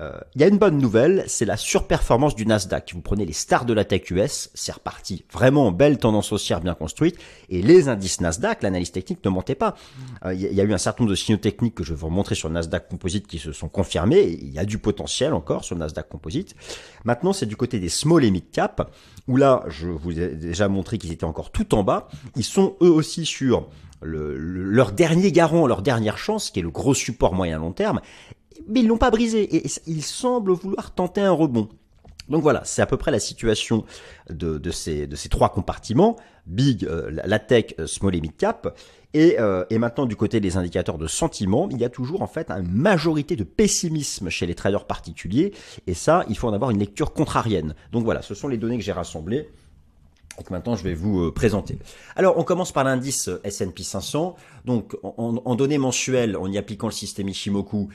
Euh, 0.00 0.18
il 0.34 0.40
y 0.40 0.44
a 0.44 0.48
une 0.48 0.58
bonne 0.58 0.78
nouvelle, 0.78 1.24
c'est 1.28 1.44
la 1.44 1.56
surperformance 1.56 2.34
du 2.34 2.46
Nasdaq. 2.46 2.92
Vous 2.94 3.00
prenez 3.00 3.24
les 3.24 3.32
stars 3.32 3.64
de 3.64 3.72
la 3.72 3.84
tech 3.84 4.10
US, 4.10 4.50
c'est 4.54 4.72
reparti. 4.72 5.24
Vraiment 5.32 5.70
belle 5.70 5.98
tendance 5.98 6.32
haussière 6.32 6.60
bien 6.60 6.74
construite. 6.74 7.16
Et 7.48 7.62
les 7.62 7.88
indices 7.88 8.20
Nasdaq, 8.20 8.62
l'analyse 8.62 8.90
technique 8.90 9.24
ne 9.24 9.30
mentait 9.30 9.54
pas. 9.54 9.76
Euh, 10.24 10.34
il 10.34 10.40
y, 10.40 10.60
a 10.60 10.64
eu 10.64 10.72
un 10.72 10.78
certain 10.78 11.04
nombre 11.04 11.12
de 11.12 11.16
signaux 11.16 11.38
techniques 11.38 11.76
que 11.76 11.84
je 11.84 11.94
vais 11.94 12.00
vous 12.00 12.10
montrer 12.10 12.34
sur 12.34 12.48
le 12.48 12.54
Nasdaq 12.54 12.88
Composite 12.88 13.26
qui 13.26 13.38
se 13.38 13.52
sont 13.52 13.68
confirmés. 13.68 14.22
Il 14.22 14.52
y 14.52 14.58
a 14.58 14.64
du 14.64 14.78
potentiel 14.78 15.32
encore 15.32 15.64
sur 15.64 15.76
le 15.76 15.80
Nasdaq 15.80 16.08
Composite. 16.08 16.56
Maintenant, 17.04 17.32
c'est 17.32 17.46
du 17.46 17.56
côté 17.56 17.78
des 17.78 17.88
small 17.88 18.24
et 18.24 18.30
mid 18.30 18.50
cap, 18.50 18.90
où 19.28 19.36
là, 19.36 19.62
je 19.68 19.88
vous 19.88 20.18
ai 20.18 20.28
déjà 20.34 20.68
montré 20.68 20.98
qu'ils 20.98 21.12
étaient 21.12 21.24
encore 21.24 21.50
tout 21.50 21.74
en 21.74 21.84
bas. 21.84 22.08
Ils 22.36 22.44
sont 22.44 22.76
eux 22.82 22.90
aussi 22.90 23.26
sur 23.26 23.68
leur 24.02 24.92
dernier 24.92 25.32
garant, 25.32 25.66
leur 25.66 25.80
dernière 25.80 26.18
chance, 26.18 26.50
qui 26.50 26.60
est 26.60 26.62
le 26.62 26.70
gros 26.70 26.94
support 26.94 27.34
moyen 27.34 27.58
long 27.58 27.72
terme, 27.72 28.00
mais 28.68 28.80
ils 28.80 28.86
l'ont 28.86 28.98
pas 28.98 29.10
brisé 29.10 29.56
et 29.56 29.66
ils 29.86 30.02
semblent 30.02 30.52
vouloir 30.52 30.92
tenter 30.92 31.20
un 31.20 31.32
rebond. 31.32 31.68
Donc 32.28 32.42
voilà, 32.42 32.62
c'est 32.64 32.82
à 32.82 32.86
peu 32.86 32.96
près 32.96 33.10
la 33.10 33.18
situation 33.18 33.84
de, 34.30 34.70
ces, 34.70 35.08
trois 35.30 35.50
compartiments, 35.50 36.16
big, 36.46 36.84
euh, 36.84 37.10
la 37.10 37.38
tech, 37.38 37.74
euh, 37.78 37.86
small 37.86 38.14
et 38.14 38.20
mid 38.20 38.36
cap. 38.36 38.78
Et, 39.12 39.36
euh, 39.38 39.64
et, 39.70 39.78
maintenant 39.78 40.06
du 40.06 40.16
côté 40.16 40.40
des 40.40 40.56
indicateurs 40.56 40.98
de 40.98 41.06
sentiment, 41.06 41.68
il 41.70 41.78
y 41.78 41.84
a 41.84 41.88
toujours 41.88 42.22
en 42.22 42.26
fait 42.26 42.50
une 42.50 42.72
majorité 42.72 43.36
de 43.36 43.44
pessimisme 43.44 44.28
chez 44.28 44.46
les 44.46 44.54
traders 44.54 44.86
particuliers. 44.86 45.52
Et 45.86 45.94
ça, 45.94 46.24
il 46.28 46.36
faut 46.36 46.48
en 46.48 46.52
avoir 46.52 46.70
une 46.70 46.80
lecture 46.80 47.12
contrarienne. 47.12 47.74
Donc 47.92 48.04
voilà, 48.04 48.22
ce 48.22 48.34
sont 48.34 48.48
les 48.48 48.56
données 48.56 48.78
que 48.78 48.84
j'ai 48.84 48.92
rassemblées. 48.92 49.50
Que 50.44 50.52
maintenant 50.52 50.74
je 50.74 50.82
vais 50.82 50.94
vous 50.94 51.30
présenter. 51.30 51.78
Alors 52.16 52.36
on 52.38 52.42
commence 52.42 52.72
par 52.72 52.82
l'indice 52.82 53.30
S&P 53.44 53.84
500. 53.84 54.34
Donc 54.64 54.96
en, 55.04 55.40
en 55.44 55.54
données 55.54 55.78
mensuelles, 55.78 56.36
en 56.36 56.50
y 56.50 56.58
appliquant 56.58 56.88
le 56.88 56.92
système 56.92 57.28
Ishimoku, 57.28 57.90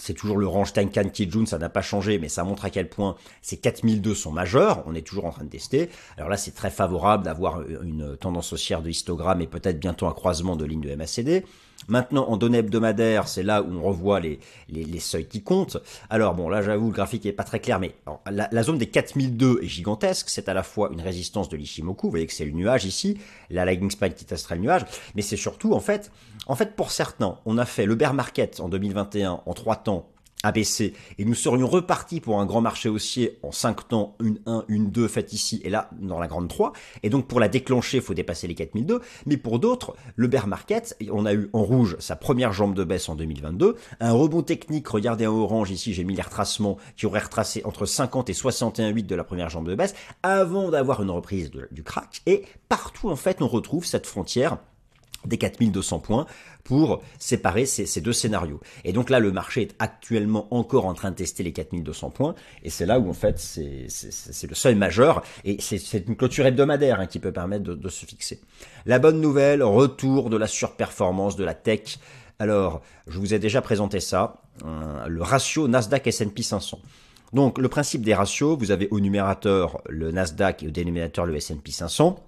c'est 0.00 0.14
toujours 0.14 0.38
le 0.38 0.46
range 0.46 0.72
Tenkan 0.72 1.08
Kijun, 1.08 1.46
ça 1.46 1.58
n'a 1.58 1.68
pas 1.68 1.82
changé, 1.82 2.18
mais 2.18 2.28
ça 2.28 2.42
montre 2.42 2.64
à 2.64 2.70
quel 2.70 2.88
point 2.88 3.16
ces 3.42 3.58
4002 3.58 4.14
sont 4.14 4.32
majeurs, 4.32 4.82
on 4.86 4.94
est 4.94 5.06
toujours 5.06 5.26
en 5.26 5.30
train 5.30 5.44
de 5.44 5.50
tester. 5.50 5.90
Alors 6.16 6.28
là, 6.28 6.36
c'est 6.36 6.54
très 6.54 6.70
favorable 6.70 7.24
d'avoir 7.24 7.62
une 7.62 8.16
tendance 8.16 8.52
haussière 8.52 8.82
de 8.82 8.90
histogramme 8.90 9.40
et 9.40 9.46
peut-être 9.46 9.78
bientôt 9.78 10.06
un 10.06 10.12
croisement 10.12 10.56
de 10.56 10.64
lignes 10.64 10.80
de 10.80 10.94
MACD. 10.94 11.44
Maintenant, 11.88 12.28
en 12.28 12.36
données 12.36 12.58
hebdomadaires, 12.58 13.26
c'est 13.26 13.42
là 13.42 13.62
où 13.62 13.72
on 13.72 13.82
revoit 13.82 14.20
les, 14.20 14.38
les, 14.68 15.00
seuils 15.00 15.26
qui 15.26 15.42
comptent. 15.42 15.78
Alors 16.08 16.34
bon, 16.34 16.48
là 16.48 16.62
j'avoue, 16.62 16.88
le 16.88 16.92
graphique 16.92 17.26
est 17.26 17.32
pas 17.32 17.42
très 17.42 17.58
clair, 17.58 17.80
mais 17.80 17.94
la, 18.30 18.62
zone 18.62 18.78
des 18.78 18.86
4002 18.86 19.60
est 19.62 19.66
gigantesque. 19.66 20.28
C'est 20.28 20.48
à 20.48 20.54
la 20.54 20.62
fois 20.62 20.90
une 20.92 21.00
résistance 21.00 21.48
de 21.48 21.56
l'Ishimoku, 21.56 22.06
vous 22.06 22.10
voyez 22.10 22.26
que 22.26 22.32
c'est 22.32 22.44
le 22.44 22.52
nuage 22.52 22.84
ici, 22.84 23.18
la 23.48 23.64
lagging 23.64 23.90
spine 23.90 24.12
qui 24.12 24.24
testerait 24.24 24.56
le 24.56 24.62
nuage, 24.62 24.82
mais 25.14 25.22
c'est 25.22 25.36
surtout 25.36 25.72
en 25.72 25.80
fait, 25.80 26.12
en 26.46 26.54
fait 26.54 26.76
pour 26.76 26.90
certains, 26.90 27.38
on 27.44 27.58
a 27.58 27.64
fait 27.64 27.86
le 27.86 27.94
bear 27.94 28.14
market 28.14 28.60
en 28.60 28.68
2021 28.68 29.40
en 29.44 29.54
trois 29.54 29.76
temps 29.76 30.06
abaissé 30.42 30.94
et 31.18 31.24
nous 31.24 31.34
serions 31.34 31.66
repartis 31.66 32.20
pour 32.20 32.40
un 32.40 32.46
grand 32.46 32.60
marché 32.60 32.88
haussier 32.88 33.38
en 33.42 33.52
5 33.52 33.88
temps, 33.88 34.16
une 34.20 34.40
1, 34.46 34.64
une 34.68 34.90
2 34.90 35.08
faite 35.08 35.32
ici 35.32 35.60
et 35.64 35.70
là 35.70 35.90
dans 36.00 36.18
la 36.18 36.26
grande 36.26 36.48
3 36.48 36.72
et 37.02 37.10
donc 37.10 37.26
pour 37.26 37.40
la 37.40 37.48
déclencher 37.48 37.98
il 37.98 38.02
faut 38.02 38.14
dépasser 38.14 38.46
les 38.46 38.54
4002 38.54 39.00
mais 39.26 39.36
pour 39.36 39.58
d'autres 39.58 39.94
le 40.16 40.28
bear 40.28 40.46
market 40.46 40.96
on 41.10 41.26
a 41.26 41.34
eu 41.34 41.50
en 41.52 41.62
rouge 41.62 41.96
sa 41.98 42.16
première 42.16 42.52
jambe 42.52 42.74
de 42.74 42.84
baisse 42.84 43.08
en 43.08 43.16
2022 43.16 43.76
un 44.00 44.12
rebond 44.12 44.42
technique 44.42 44.88
regardez 44.88 45.26
en 45.26 45.36
orange 45.36 45.70
ici 45.70 45.92
j'ai 45.92 46.04
mis 46.04 46.14
les 46.14 46.22
retracements 46.22 46.78
qui 46.96 47.06
auraient 47.06 47.20
retracé 47.20 47.62
entre 47.64 47.86
50 47.86 48.30
et 48.30 48.32
61,8 48.32 49.06
de 49.06 49.14
la 49.14 49.24
première 49.24 49.50
jambe 49.50 49.68
de 49.68 49.74
baisse 49.74 49.94
avant 50.22 50.70
d'avoir 50.70 51.02
une 51.02 51.10
reprise 51.10 51.50
du 51.70 51.82
crack. 51.82 52.22
Et 52.26 52.44
partout 52.68 53.10
en 53.10 53.16
fait 53.16 53.42
on 53.42 53.48
retrouve 53.48 53.84
cette 53.84 54.06
frontière 54.06 54.58
des 55.26 55.38
4200 55.38 55.98
points 56.00 56.26
pour 56.64 57.02
séparer 57.18 57.66
ces, 57.66 58.00
deux 58.00 58.12
scénarios. 58.12 58.60
Et 58.84 58.92
donc 58.92 59.10
là, 59.10 59.18
le 59.18 59.32
marché 59.32 59.62
est 59.62 59.74
actuellement 59.78 60.46
encore 60.54 60.86
en 60.86 60.94
train 60.94 61.10
de 61.10 61.16
tester 61.16 61.42
les 61.42 61.52
4200 61.52 62.10
points, 62.10 62.34
et 62.62 62.70
c'est 62.70 62.86
là 62.86 62.98
où 62.98 63.08
en 63.08 63.14
fait 63.14 63.38
c'est 63.38 64.46
le 64.46 64.54
seuil 64.54 64.74
majeur, 64.74 65.22
et 65.44 65.56
c'est 65.60 66.06
une 66.06 66.16
clôture 66.16 66.46
hebdomadaire 66.46 67.00
hein, 67.00 67.06
qui 67.06 67.18
peut 67.18 67.32
permettre 67.32 67.64
de, 67.64 67.88
se 67.88 68.06
fixer. 68.06 68.40
La 68.86 68.98
bonne 68.98 69.20
nouvelle, 69.20 69.62
retour 69.62 70.30
de 70.30 70.36
la 70.36 70.46
surperformance 70.46 71.36
de 71.36 71.44
la 71.44 71.54
tech. 71.54 71.98
Alors, 72.38 72.82
je 73.08 73.18
vous 73.18 73.34
ai 73.34 73.38
déjà 73.38 73.60
présenté 73.60 74.00
ça, 74.00 74.42
euh, 74.64 75.06
le 75.06 75.22
ratio 75.22 75.66
Nasdaq 75.66 76.06
S&P 76.06 76.42
500. 76.42 76.80
Donc 77.32 77.58
le 77.58 77.68
principe 77.68 78.02
des 78.02 78.14
ratios, 78.14 78.56
vous 78.58 78.70
avez 78.70 78.88
au 78.90 79.00
numérateur 79.00 79.80
le 79.88 80.10
Nasdaq 80.10 80.62
et 80.62 80.68
au 80.68 80.70
dénominateur 80.70 81.26
le 81.26 81.36
S&P 81.36 81.70
500. 81.70 82.18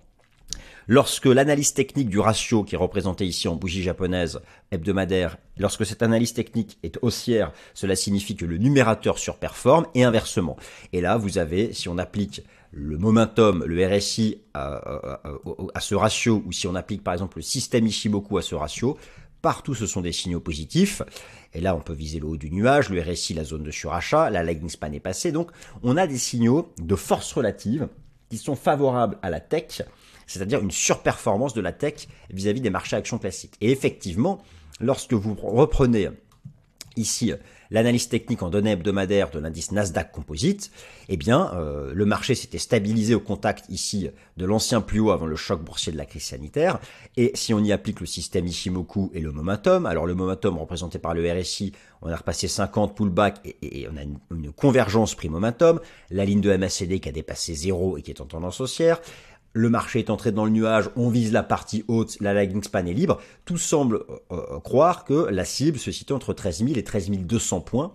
Lorsque 0.88 1.26
l'analyse 1.26 1.74
technique 1.74 2.08
du 2.08 2.18
ratio, 2.18 2.64
qui 2.64 2.74
est 2.74 2.78
représenté 2.78 3.24
ici 3.24 3.48
en 3.48 3.54
bougie 3.54 3.82
japonaise 3.82 4.40
hebdomadaire, 4.70 5.38
lorsque 5.56 5.86
cette 5.86 6.02
analyse 6.02 6.34
technique 6.34 6.78
est 6.82 6.98
haussière, 7.02 7.52
cela 7.74 7.94
signifie 7.94 8.34
que 8.34 8.44
le 8.44 8.58
numérateur 8.58 9.18
surperforme 9.18 9.86
et 9.94 10.04
inversement. 10.04 10.56
Et 10.92 11.00
là, 11.00 11.16
vous 11.16 11.38
avez, 11.38 11.72
si 11.72 11.88
on 11.88 11.98
applique 11.98 12.42
le 12.72 12.98
momentum, 12.98 13.64
le 13.64 13.86
RSI 13.86 14.40
à, 14.54 14.80
ce 15.80 15.94
ratio, 15.94 16.42
ou 16.46 16.52
si 16.52 16.66
on 16.66 16.74
applique 16.74 17.04
par 17.04 17.14
exemple 17.14 17.38
le 17.38 17.42
système 17.42 17.86
Ishimoku 17.86 18.38
à 18.38 18.42
ce 18.42 18.54
ratio, 18.54 18.96
partout 19.42 19.74
ce 19.74 19.86
sont 19.86 20.00
des 20.00 20.12
signaux 20.12 20.40
positifs. 20.40 21.02
Et 21.52 21.60
là, 21.60 21.76
on 21.76 21.80
peut 21.80 21.92
viser 21.92 22.18
le 22.18 22.26
haut 22.26 22.36
du 22.36 22.50
nuage, 22.50 22.88
le 22.88 23.00
RSI, 23.00 23.34
la 23.34 23.44
zone 23.44 23.62
de 23.62 23.70
surachat, 23.70 24.30
la 24.30 24.42
lagging 24.42 24.70
span 24.70 24.92
est 24.92 25.00
passée. 25.00 25.32
Donc, 25.32 25.50
on 25.82 25.96
a 25.96 26.06
des 26.06 26.18
signaux 26.18 26.72
de 26.80 26.96
force 26.96 27.32
relative 27.34 27.88
qui 28.30 28.38
sont 28.38 28.56
favorables 28.56 29.18
à 29.20 29.28
la 29.28 29.40
tech 29.40 29.82
c'est-à-dire 30.26 30.60
une 30.60 30.70
surperformance 30.70 31.54
de 31.54 31.60
la 31.60 31.72
tech 31.72 32.08
vis-à-vis 32.30 32.60
des 32.60 32.70
marchés 32.70 32.96
actions 32.96 33.18
classiques. 33.18 33.54
Et 33.60 33.70
effectivement, 33.70 34.42
lorsque 34.80 35.12
vous 35.12 35.34
reprenez 35.34 36.10
ici 36.96 37.32
l'analyse 37.70 38.08
technique 38.08 38.42
en 38.42 38.50
données 38.50 38.72
hebdomadaires 38.72 39.30
de 39.30 39.38
l'indice 39.38 39.72
Nasdaq 39.72 40.12
Composite, 40.12 40.70
eh 41.08 41.16
bien, 41.16 41.52
euh, 41.54 41.92
le 41.94 42.04
marché 42.04 42.34
s'était 42.34 42.58
stabilisé 42.58 43.14
au 43.14 43.20
contact 43.20 43.64
ici 43.70 44.10
de 44.36 44.44
l'ancien 44.44 44.82
plus 44.82 45.00
haut 45.00 45.10
avant 45.10 45.24
le 45.24 45.36
choc 45.36 45.62
boursier 45.62 45.90
de 45.90 45.96
la 45.96 46.04
crise 46.04 46.24
sanitaire. 46.24 46.80
Et 47.16 47.32
si 47.34 47.54
on 47.54 47.60
y 47.60 47.72
applique 47.72 48.00
le 48.00 48.06
système 48.06 48.46
Ishimoku 48.46 49.10
et 49.14 49.20
le 49.20 49.32
momentum, 49.32 49.86
alors 49.86 50.04
le 50.04 50.14
momentum 50.14 50.58
représenté 50.58 50.98
par 50.98 51.14
le 51.14 51.32
RSI, 51.32 51.72
on 52.02 52.10
a 52.10 52.16
repassé 52.16 52.46
50 52.46 52.94
pullback 52.94 53.40
et, 53.44 53.80
et 53.80 53.88
on 53.90 53.96
a 53.96 54.02
une, 54.02 54.18
une 54.30 54.52
convergence 54.52 55.14
prix-momentum, 55.14 55.80
la 56.10 56.26
ligne 56.26 56.42
de 56.42 56.54
MACD 56.54 57.00
qui 57.00 57.08
a 57.08 57.12
dépassé 57.12 57.54
0 57.54 57.96
et 57.96 58.02
qui 58.02 58.10
est 58.10 58.20
en 58.20 58.26
tendance 58.26 58.60
haussière, 58.60 59.00
le 59.52 59.68
marché 59.68 59.98
est 59.98 60.10
entré 60.10 60.32
dans 60.32 60.44
le 60.44 60.50
nuage, 60.50 60.88
on 60.96 61.08
vise 61.08 61.32
la 61.32 61.42
partie 61.42 61.84
haute, 61.88 62.16
la 62.20 62.32
lagging 62.32 62.62
span 62.62 62.86
est 62.86 62.94
libre, 62.94 63.20
tout 63.44 63.58
semble 63.58 63.96
euh, 63.96 64.18
euh, 64.32 64.60
croire 64.60 65.04
que 65.04 65.28
la 65.30 65.44
cible 65.44 65.78
se 65.78 65.90
situe 65.90 66.12
entre 66.12 66.32
13 66.32 66.64
000 66.64 66.70
et 66.76 66.84
13 66.84 67.10
200 67.10 67.60
points 67.60 67.92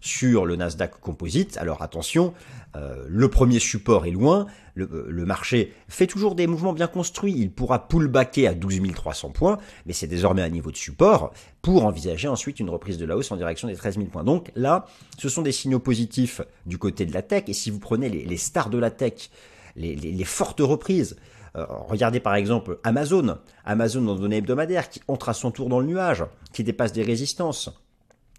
sur 0.00 0.46
le 0.46 0.56
Nasdaq 0.56 1.00
Composite. 1.00 1.56
Alors 1.56 1.82
attention, 1.82 2.34
euh, 2.76 3.04
le 3.08 3.28
premier 3.28 3.58
support 3.58 4.06
est 4.06 4.10
loin, 4.10 4.46
le, 4.74 5.24
marché 5.24 5.72
fait 5.88 6.06
toujours 6.06 6.34
des 6.34 6.46
mouvements 6.46 6.74
bien 6.74 6.86
construits, 6.86 7.34
il 7.36 7.50
pourra 7.50 7.88
pullbacker 7.88 8.46
à 8.46 8.54
12 8.54 8.80
300 8.94 9.30
points, 9.30 9.58
mais 9.86 9.92
c'est 9.92 10.06
désormais 10.06 10.42
un 10.42 10.48
niveau 10.50 10.70
de 10.70 10.76
support 10.76 11.32
pour 11.62 11.86
envisager 11.86 12.28
ensuite 12.28 12.60
une 12.60 12.68
reprise 12.68 12.98
de 12.98 13.06
la 13.06 13.16
hausse 13.16 13.32
en 13.32 13.36
direction 13.36 13.68
des 13.68 13.74
13 13.74 13.96
000 13.96 14.06
points. 14.08 14.22
Donc 14.22 14.52
là, 14.54 14.86
ce 15.18 15.28
sont 15.28 15.42
des 15.42 15.52
signaux 15.52 15.78
positifs 15.78 16.42
du 16.66 16.78
côté 16.78 17.06
de 17.06 17.14
la 17.14 17.22
tech, 17.22 17.44
et 17.46 17.54
si 17.54 17.70
vous 17.70 17.78
prenez 17.78 18.08
les 18.08 18.36
stars 18.36 18.70
de 18.70 18.78
la 18.78 18.90
tech, 18.90 19.30
les, 19.76 20.24
fortes 20.24 20.60
reprises, 20.60 21.16
euh, 21.56 21.64
regardez 21.68 22.20
par 22.20 22.34
exemple 22.34 22.78
Amazon, 22.84 23.38
Amazon 23.64 24.02
dans 24.02 24.14
données 24.14 24.38
hebdomadaires 24.38 24.88
qui 24.88 25.00
entre 25.08 25.28
à 25.28 25.34
son 25.34 25.50
tour 25.50 25.68
dans 25.68 25.80
le 25.80 25.86
nuage, 25.86 26.24
qui 26.52 26.64
dépasse 26.64 26.92
des 26.92 27.02
résistances. 27.02 27.70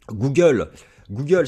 Google, 0.09 0.69
Google 1.09 1.45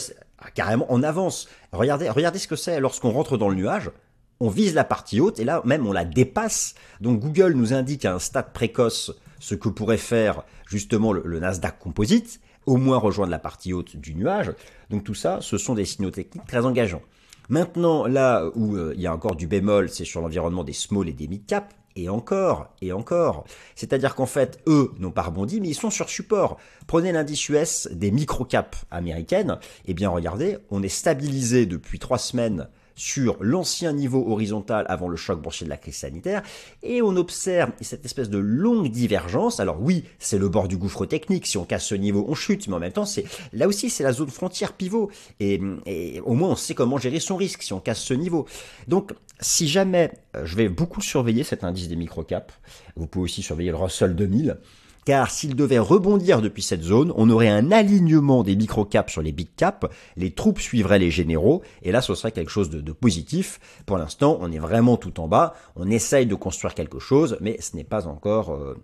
carrément 0.54 0.92
en 0.92 1.04
avance. 1.04 1.48
Regardez, 1.72 2.10
regardez 2.10 2.40
ce 2.40 2.48
que 2.48 2.56
c'est 2.56 2.80
lorsqu'on 2.80 3.12
rentre 3.12 3.38
dans 3.38 3.50
le 3.50 3.56
nuage. 3.56 3.92
On 4.40 4.50
vise 4.50 4.74
la 4.74 4.86
partie 4.86 5.20
haute 5.20 5.40
et 5.40 5.46
là 5.46 5.62
même 5.66 5.86
on 5.86 5.92
la 5.92 6.06
dépasse. 6.06 6.76
Donc 7.02 7.20
Google 7.20 7.54
nous 7.54 7.74
indique 7.74 8.06
à 8.06 8.14
un 8.14 8.20
stade 8.20 8.54
précoce 8.54 9.12
ce 9.40 9.56
que 9.56 9.70
pourrait 9.70 9.98
faire 9.98 10.44
justement 10.68 11.14
le 11.14 11.40
Nasdaq 11.40 11.80
Composite, 11.80 12.42
au 12.66 12.78
moins 12.78 12.98
rejoindre 12.98 13.32
la 13.32 13.40
partie 13.40 13.74
haute 13.74 13.96
du 13.96 14.16
nuage. 14.16 14.54
Donc 14.90 15.04
tout 15.04 15.14
ça, 15.14 15.40
ce 15.42 15.58
sont 15.58 15.74
des 15.74 15.86
signaux 15.86 16.12
techniques 16.12 16.46
très 16.46 16.66
engageants. 16.66 17.02
Maintenant, 17.50 18.06
là 18.06 18.46
où 18.56 18.76
euh, 18.76 18.94
il 18.96 19.02
y 19.02 19.08
a 19.08 19.14
encore 19.14 19.36
du 19.36 19.48
bémol, 19.48 19.90
c'est 19.90 20.06
sur 20.06 20.22
l'environnement 20.22 20.64
des 20.64 20.74
small 20.74 21.10
et 21.10 21.14
des 21.14 21.28
mid 21.28 21.46
cap. 21.46 21.74
Et 21.96 22.08
encore, 22.08 22.68
et 22.82 22.94
encore. 22.94 23.44
C'est-à-dire 23.76 24.16
qu'en 24.16 24.28
fait, 24.28 24.62
eux 24.68 24.92
n'ont 25.00 25.12
pas 25.12 25.24
rebondi, 25.24 25.60
mais 25.60 25.70
ils 25.70 25.76
sont 25.76 25.90
sur 25.90 26.08
support. 26.08 26.58
Prenez 26.88 27.12
l'indice 27.12 27.50
US 27.50 27.90
des 27.92 28.12
micro-caps 28.12 28.86
américaines. 28.90 29.58
Eh 29.86 29.94
bien, 29.94 30.10
regardez, 30.10 30.60
on 30.70 30.82
est 30.82 30.88
stabilisé 30.88 31.66
depuis 31.66 32.00
trois 32.00 32.20
semaines 32.20 32.70
sur 33.00 33.38
l'ancien 33.40 33.94
niveau 33.94 34.30
horizontal 34.30 34.86
avant 34.90 35.08
le 35.08 35.16
choc 35.16 35.42
boursier 35.42 35.64
de 35.64 35.70
la 35.70 35.78
crise 35.78 35.96
sanitaire, 35.96 36.44
et 36.84 37.02
on 37.02 37.16
observe 37.16 37.72
cette 37.80 38.04
espèce 38.04 38.30
de 38.30 38.38
longue 38.38 38.90
divergence. 38.90 39.62
Alors 39.62 39.82
oui, 39.82 40.04
c'est 40.20 40.38
le 40.38 40.50
bord 40.50 40.68
du 40.68 40.76
gouffre 40.76 41.06
technique, 41.06 41.48
si 41.48 41.58
on 41.58 41.64
casse 41.64 41.86
ce 41.86 41.96
niveau, 41.96 42.26
on 42.28 42.36
chute, 42.36 42.68
mais 42.68 42.76
en 42.76 42.80
même 42.80 42.92
temps, 42.92 43.06
c'est 43.06 43.24
là 43.54 43.70
aussi, 43.70 43.90
c'est 43.90 44.04
la 44.04 44.12
zone 44.12 44.30
frontière 44.30 44.74
pivot, 44.74 45.10
et, 45.40 45.62
et, 45.86 46.20
au 46.20 46.34
moins 46.34 46.50
on 46.50 46.56
sait 46.58 46.76
comment 46.76 46.98
gérer 46.98 47.22
son 47.22 47.38
risque 47.38 47.64
si 47.64 47.72
on 47.72 47.80
casse 47.80 48.02
ce 48.02 48.14
niveau. 48.14 48.46
Donc, 48.90 49.14
si 49.40 49.70
jamais, 49.70 50.12
euh, 50.36 50.46
je 50.46 50.58
vais 50.58 50.68
beaucoup 50.68 51.02
surveiller 51.02 51.46
cet 51.46 51.64
indice 51.64 51.88
des 51.88 51.96
microcaps, 51.96 52.54
vous 52.98 53.08
pouvez 53.08 53.24
aussi 53.24 53.42
surveiller 53.42 53.72
le 53.72 53.78
Russell 53.78 54.14
2000, 54.14 54.58
car 55.06 55.32
s'il 55.32 55.56
devait 55.56 55.80
rebondir 55.80 56.42
depuis 56.42 56.62
cette 56.62 56.84
zone, 56.84 57.12
on 57.16 57.30
aurait 57.30 57.50
un 57.50 57.72
alignement 57.72 58.44
des 58.44 58.56
micro-caps 58.56 59.12
sur 59.12 59.22
les 59.22 59.32
big 59.32 59.50
caps, 59.56 59.88
les 60.18 60.32
troupes 60.32 60.60
suivraient 60.60 61.00
les 61.00 61.12
généraux, 61.12 61.62
et 61.82 61.92
là 61.92 62.02
ce 62.02 62.16
serait 62.16 62.32
quelque 62.32 62.52
chose 62.52 62.70
de, 62.70 62.92
positif. 62.92 63.60
Pour 63.86 63.98
l'instant, 63.98 64.38
on 64.42 64.52
est 64.52 64.60
vraiment 64.60 64.98
tout 64.98 65.20
en 65.20 65.28
bas, 65.28 65.54
on 65.76 65.90
essaye 65.90 66.26
de 66.26 66.36
construire 66.36 66.74
quelque 66.74 67.00
chose, 67.00 67.38
mais 67.42 67.58
ce 67.60 67.76
n'est 67.76 67.84
pas 67.84 68.08
encore... 68.08 68.54
Euh, 68.54 68.78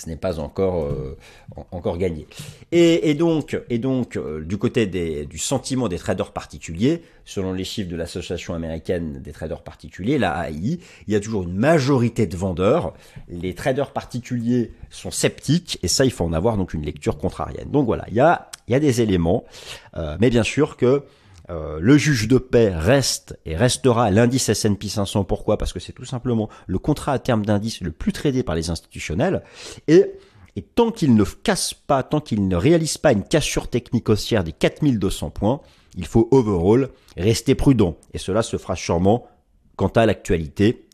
ce 0.00 0.08
n'est 0.08 0.16
pas 0.16 0.38
encore 0.38 0.84
euh, 0.84 1.16
encore 1.72 1.98
gagné. 1.98 2.26
Et, 2.72 3.10
et, 3.10 3.14
donc, 3.14 3.58
et 3.70 3.78
donc 3.78 4.16
euh, 4.16 4.44
du 4.44 4.58
côté 4.58 4.86
des, 4.86 5.26
du 5.26 5.38
sentiment 5.38 5.88
des 5.88 5.98
traders 5.98 6.32
particuliers, 6.32 7.02
selon 7.24 7.52
les 7.52 7.64
chiffres 7.64 7.90
de 7.90 7.96
l'association 7.96 8.54
américaine 8.54 9.20
des 9.20 9.32
traders 9.32 9.62
particuliers, 9.62 10.18
la 10.18 10.50
AI, 10.50 10.78
il 11.06 11.12
y 11.12 11.16
a 11.16 11.20
toujours 11.20 11.42
une 11.42 11.54
majorité 11.54 12.26
de 12.26 12.36
vendeurs. 12.36 12.94
Les 13.28 13.54
traders 13.54 13.92
particuliers 13.92 14.72
sont 14.90 15.10
sceptiques 15.10 15.78
et 15.82 15.88
ça, 15.88 16.04
il 16.04 16.10
faut 16.10 16.24
en 16.24 16.32
avoir 16.32 16.56
donc 16.56 16.74
une 16.74 16.82
lecture 16.82 17.18
contrarienne. 17.18 17.70
Donc 17.70 17.86
voilà, 17.86 18.04
il 18.08 18.14
y 18.14 18.20
a 18.20 18.50
il 18.68 18.72
y 18.72 18.74
a 18.74 18.80
des 18.80 19.00
éléments, 19.00 19.44
euh, 19.96 20.16
mais 20.20 20.30
bien 20.30 20.42
sûr 20.42 20.76
que 20.76 21.02
euh, 21.50 21.78
le 21.80 21.96
juge 21.96 22.28
de 22.28 22.36
paix 22.36 22.68
reste 22.68 23.38
et 23.46 23.56
restera 23.56 24.10
l'indice 24.10 24.48
S&P 24.48 24.88
500. 24.88 25.24
Pourquoi? 25.24 25.56
Parce 25.56 25.72
que 25.72 25.80
c'est 25.80 25.92
tout 25.92 26.04
simplement 26.04 26.48
le 26.66 26.78
contrat 26.78 27.12
à 27.12 27.18
terme 27.18 27.44
d'indice 27.44 27.80
le 27.80 27.90
plus 27.90 28.12
tradé 28.12 28.42
par 28.42 28.54
les 28.54 28.70
institutionnels. 28.70 29.42
Et, 29.86 30.04
tant 30.74 30.90
qu'il 30.90 31.14
ne 31.14 31.24
casse 31.24 31.72
pas, 31.72 32.02
tant 32.02 32.20
qu'il 32.20 32.48
ne 32.48 32.56
réalise 32.56 32.98
pas 32.98 33.12
une 33.12 33.22
cassure 33.22 33.68
technique 33.68 34.08
haussière 34.08 34.42
des 34.42 34.52
4200 34.52 35.30
points, 35.30 35.60
il 35.96 36.04
faut 36.04 36.28
overall 36.32 36.88
rester 37.16 37.54
prudent. 37.54 37.96
Et 38.12 38.18
cela 38.18 38.42
se 38.42 38.56
fera 38.56 38.74
sûrement 38.74 39.28
quant 39.76 39.88
à 39.88 40.04
l'actualité 40.04 40.88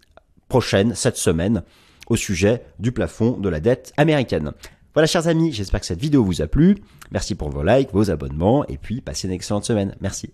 prochaine, 0.48 0.94
cette 0.94 1.16
semaine, 1.16 1.62
au 2.08 2.16
sujet 2.16 2.62
du 2.78 2.92
plafond 2.92 3.38
de 3.38 3.48
la 3.48 3.60
dette 3.60 3.92
américaine. 3.96 4.52
Voilà, 4.94 5.08
chers 5.08 5.26
amis, 5.26 5.52
j'espère 5.52 5.80
que 5.80 5.86
cette 5.86 6.00
vidéo 6.00 6.24
vous 6.24 6.40
a 6.40 6.46
plu. 6.46 6.76
Merci 7.10 7.34
pour 7.34 7.50
vos 7.50 7.64
likes, 7.64 7.92
vos 7.92 8.10
abonnements, 8.12 8.64
et 8.66 8.78
puis 8.78 9.00
passez 9.00 9.26
une 9.26 9.34
excellente 9.34 9.64
semaine. 9.64 9.96
Merci. 10.00 10.32